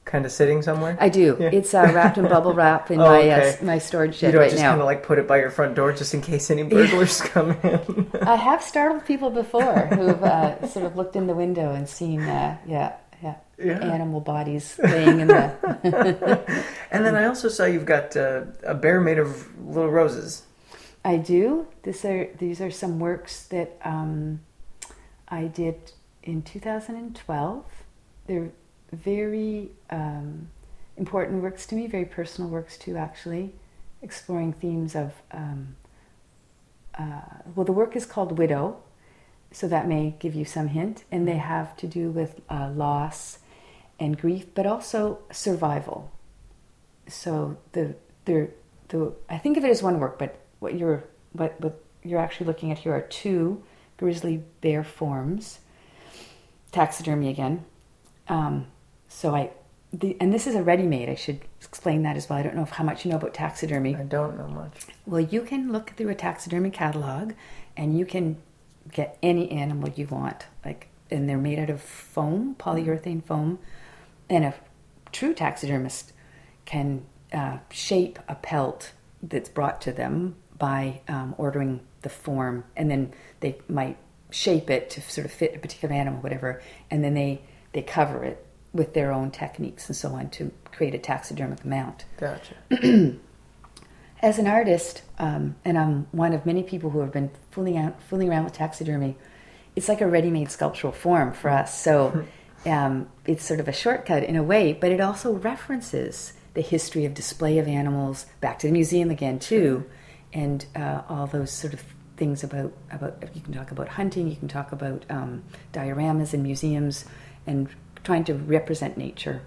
[0.06, 0.98] kind of sitting somewhere?
[1.00, 1.38] I do.
[1.40, 1.50] Yeah.
[1.54, 3.58] It's uh, wrapped in bubble wrap in Oh, my okay.
[3.62, 4.72] uh, my storage you shed don't right just now.
[4.72, 7.52] kind of like put it by your front door just in case any burglars come
[7.64, 8.10] in.
[8.22, 12.22] I have startled people before who've uh, sort of looked in the window and seen,
[12.22, 12.94] uh, yeah,
[13.24, 13.80] yeah, Yeah.
[13.80, 15.54] animal bodies laying in the.
[16.92, 20.44] And then I also saw you've got uh, a bear made of little roses.
[21.04, 21.66] I do.
[21.84, 24.40] This are these are some works that um,
[25.28, 27.66] I did in 2012.
[28.28, 28.52] They're
[28.92, 30.50] very um,
[30.98, 33.54] important works to me, very personal works too, actually,
[34.02, 35.14] exploring themes of.
[35.32, 35.76] Um,
[36.98, 37.22] uh,
[37.56, 38.78] well, the work is called Widow,
[39.54, 43.40] so that may give you some hint, and they have to do with uh, loss
[44.00, 46.12] and grief, but also survival.
[47.08, 47.96] So the
[48.26, 48.50] the
[48.90, 52.48] the I think of it as one work, but what you're what what you're actually
[52.48, 53.64] looking at here are two
[53.98, 55.60] grizzly bear forms,
[56.72, 57.64] taxidermy again.
[58.28, 58.68] Um,
[59.08, 59.52] so I
[59.94, 61.10] the and this is a ready-made.
[61.10, 62.40] I should explain that as well.
[62.40, 63.96] I don't know if, how much you know about taxidermy.
[63.96, 64.88] I don't know much.
[65.06, 67.34] Well, you can look through a taxidermy catalog,
[67.78, 68.38] and you can
[68.92, 70.46] get any animal you want.
[70.66, 73.60] Like, and they're made out of foam, polyurethane foam,
[74.30, 74.54] and a
[75.12, 76.14] true taxidermist
[76.66, 82.90] can uh, shape a pelt that's brought to them by um, ordering the form, and
[82.90, 83.98] then they might
[84.30, 87.42] shape it to sort of fit a particular animal, whatever, and then they
[87.74, 92.06] they cover it with their own techniques and so on to create a taxidermic mount
[92.18, 92.56] Gotcha.
[94.24, 98.02] as an artist, um, and I'm one of many people who have been fooling out,
[98.04, 99.18] fooling around with taxidermy.
[99.76, 101.78] It's like a ready-made sculptural form for us.
[101.78, 102.26] So
[102.66, 107.04] um, it's sort of a shortcut in a way, but it also references the history
[107.04, 109.86] of display of animals back to the museum again too,
[110.32, 111.84] and uh, all those sort of
[112.16, 115.44] things about about you can talk about hunting, you can talk about um,
[115.74, 117.04] dioramas in museums,
[117.46, 117.68] and
[118.06, 119.42] trying to represent nature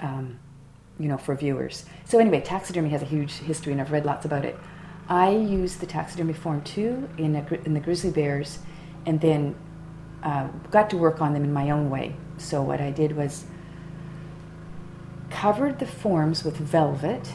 [0.00, 0.38] um,
[0.98, 1.84] you know, for viewers.
[2.04, 4.58] So anyway, taxidermy has a huge history, and I've read lots about it.
[5.08, 8.58] I used the taxidermy form too in a, in the grizzly bears,
[9.06, 9.54] and then
[10.22, 12.14] uh, got to work on them in my own way.
[12.36, 13.44] So what I did was
[15.30, 17.32] covered the forms with velvet,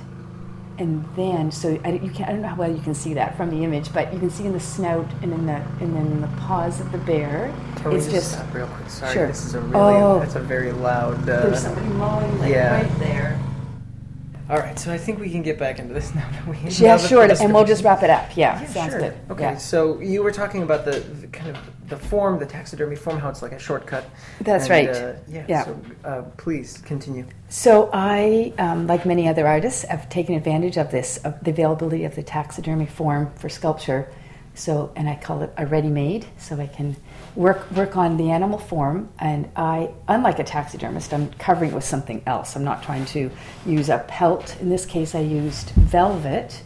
[0.78, 3.38] and then so I, you can I don't know how well you can see that
[3.38, 6.08] from the image, but you can see in the snout and in the and then
[6.08, 7.54] in the paws of the bear.
[7.78, 8.90] Can we it's just, just stop real quick?
[8.90, 9.28] Sorry, Sure.
[9.28, 10.20] this is a really Oh.
[10.20, 11.22] that's a very loud.
[11.24, 12.82] Uh, there's somebody mowing like yeah.
[12.82, 13.40] right there.
[14.54, 16.30] All right, so I think we can get back into this now.
[16.30, 18.38] that we Yeah, now that sure, the and we'll just wrap it up.
[18.38, 19.00] Yeah, Yeah, sounds sure.
[19.00, 19.14] good.
[19.32, 19.58] Okay, Yeah.
[19.58, 21.58] so you were talking about the, the kind of
[21.90, 24.06] the form, the taxidermy form, how it's like a shortcut.
[24.42, 24.90] That's And, right.
[24.90, 25.46] Uh, yeah.
[25.48, 25.66] Yeah.
[25.66, 27.26] So uh, please continue.
[27.50, 32.04] So I, um, like many other artists, have taken advantage of this, of the availability
[32.06, 34.08] of the taxidermy form for sculpture.
[34.56, 36.96] So, and I call it a ready-made, so I can
[37.36, 39.10] work work on the animal form.
[39.20, 42.56] And I, unlike a taxidermist, I'm covering it with something else.
[42.56, 43.32] I'm not trying to
[43.66, 44.56] use a pelt.
[44.62, 46.62] In this case, I used velvet,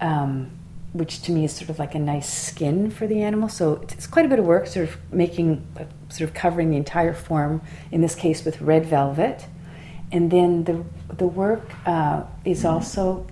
[0.00, 0.50] um,
[0.94, 3.50] which to me is sort of like a nice skin for the animal.
[3.50, 6.78] So it's, quite a bit of work, sort of making, uh, sort of covering the
[6.78, 7.60] entire form.
[7.92, 9.46] In this case, with red velvet
[10.12, 10.84] and then the
[11.14, 13.26] the work uh, is also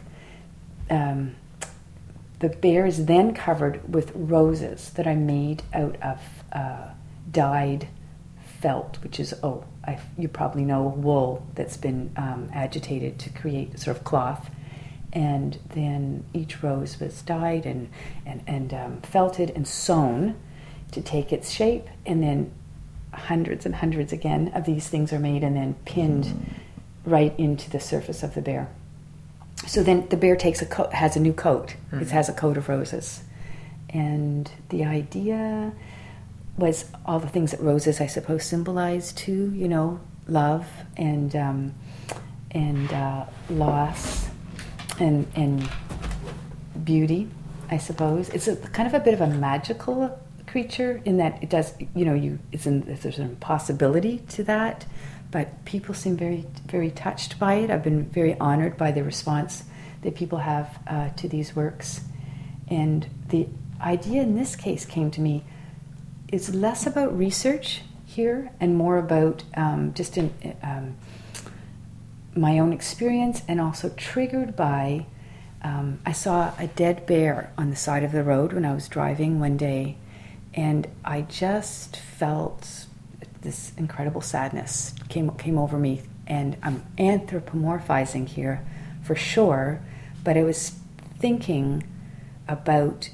[0.91, 1.35] um,
[2.41, 6.21] the bear is then covered with roses that I made out of
[6.53, 6.89] uh,
[7.31, 7.89] dyed
[8.61, 13.79] felt, which is oh I, you probably know wool that's been um, agitated to create
[13.79, 14.51] sort of cloth.
[15.13, 17.89] And then each rose was dyed and
[18.27, 20.37] and, and um, felted and sewn
[20.93, 22.53] to take its shape, and then
[23.13, 26.51] hundreds and hundreds again of these things are made and then pinned
[27.05, 28.69] right into the surface of the bear.
[29.67, 31.77] So then the bear takes a coat, has a new coat.
[31.93, 33.23] It has a coat of roses,
[33.89, 35.73] and the idea
[36.57, 39.53] was all the things that roses, I suppose, symbolize too.
[39.55, 41.75] You know, love and um,
[42.51, 44.29] and uh, loss
[45.01, 45.69] and and
[46.85, 47.29] beauty.
[47.71, 51.51] I suppose it's a kind of a bit of a magical creature in that it
[51.51, 51.75] does.
[51.95, 54.87] You know, you it's in, there's an impossibility to that,
[55.35, 57.69] but people seem very very touched by it.
[57.69, 59.65] I've been very honored by the response
[60.03, 62.03] that people have uh, to these works,
[62.69, 63.49] and the
[63.81, 65.43] idea in this case came to me
[66.29, 70.33] is less about research here and more about um, just in,
[70.63, 70.97] um,
[72.37, 75.05] my own experience and also triggered by
[75.63, 78.87] um, I saw a dead bear on the side of the road when I was
[78.87, 79.97] driving one day,
[80.53, 82.87] and I just felt
[83.45, 86.03] this incredible sadness came came over me.
[86.27, 88.65] And I'm anthropomorphizing here
[89.03, 89.81] for sure,
[90.25, 90.73] but I was
[91.19, 91.85] thinking
[92.49, 93.11] about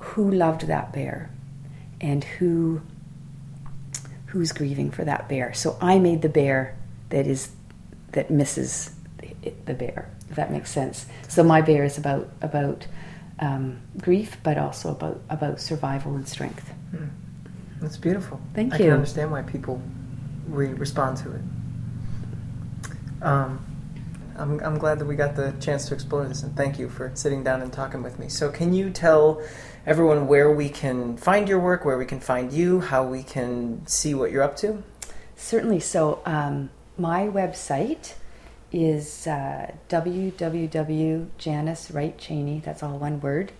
[0.00, 1.30] who loved that bear
[2.00, 2.82] and who
[4.26, 5.52] who's grieving for that bear.
[5.52, 6.76] So I made the bear
[7.08, 7.50] that is
[8.12, 8.94] that misses
[9.66, 10.10] the bear.
[10.28, 11.06] If that makes sense.
[11.28, 12.86] So my bear is about about
[13.38, 16.72] um, grief, but also about about survival and strength.
[17.82, 18.40] That's beautiful.
[18.54, 18.84] Thank I you.
[18.84, 19.82] I can understand why people
[20.48, 21.42] we respond to it.
[23.22, 23.64] Um,
[24.36, 27.10] I'm, I'm glad that we got the chance to explore this, and thank you for
[27.14, 28.28] sitting down and talking with me.
[28.28, 29.42] So, can you tell
[29.84, 33.86] everyone where we can find your work, where we can find you, how we can
[33.86, 34.82] see what you're up to?
[35.36, 35.80] Certainly.
[35.80, 38.14] So, um, my website
[38.70, 43.52] is uh, www.janicewrightcheney, that's all one word,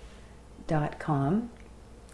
[0.66, 1.50] dot com.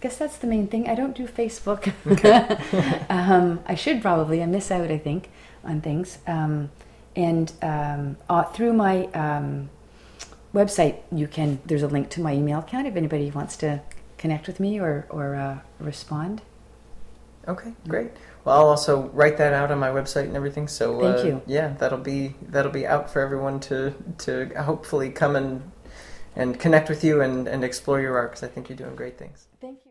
[0.01, 0.88] Guess that's the main thing.
[0.88, 1.92] I don't do Facebook.
[2.07, 3.05] Okay.
[3.09, 4.42] um, I should probably.
[4.42, 5.30] I miss out, I think,
[5.64, 6.18] on things.
[6.26, 6.70] Um,
[7.16, 9.70] and um, uh, through my um,
[10.55, 11.61] website, you can.
[11.66, 13.80] There's a link to my email account if anybody wants to
[14.18, 16.42] connect with me or or uh, respond.
[17.49, 18.11] Okay, great.
[18.44, 20.68] Well, I'll also write that out on my website and everything.
[20.68, 21.42] So Thank uh, you.
[21.46, 25.70] Yeah, that'll be that'll be out for everyone to to hopefully come and
[26.36, 29.18] and connect with you and and explore your art because I think you're doing great
[29.18, 29.49] things.
[29.61, 29.82] Thank you.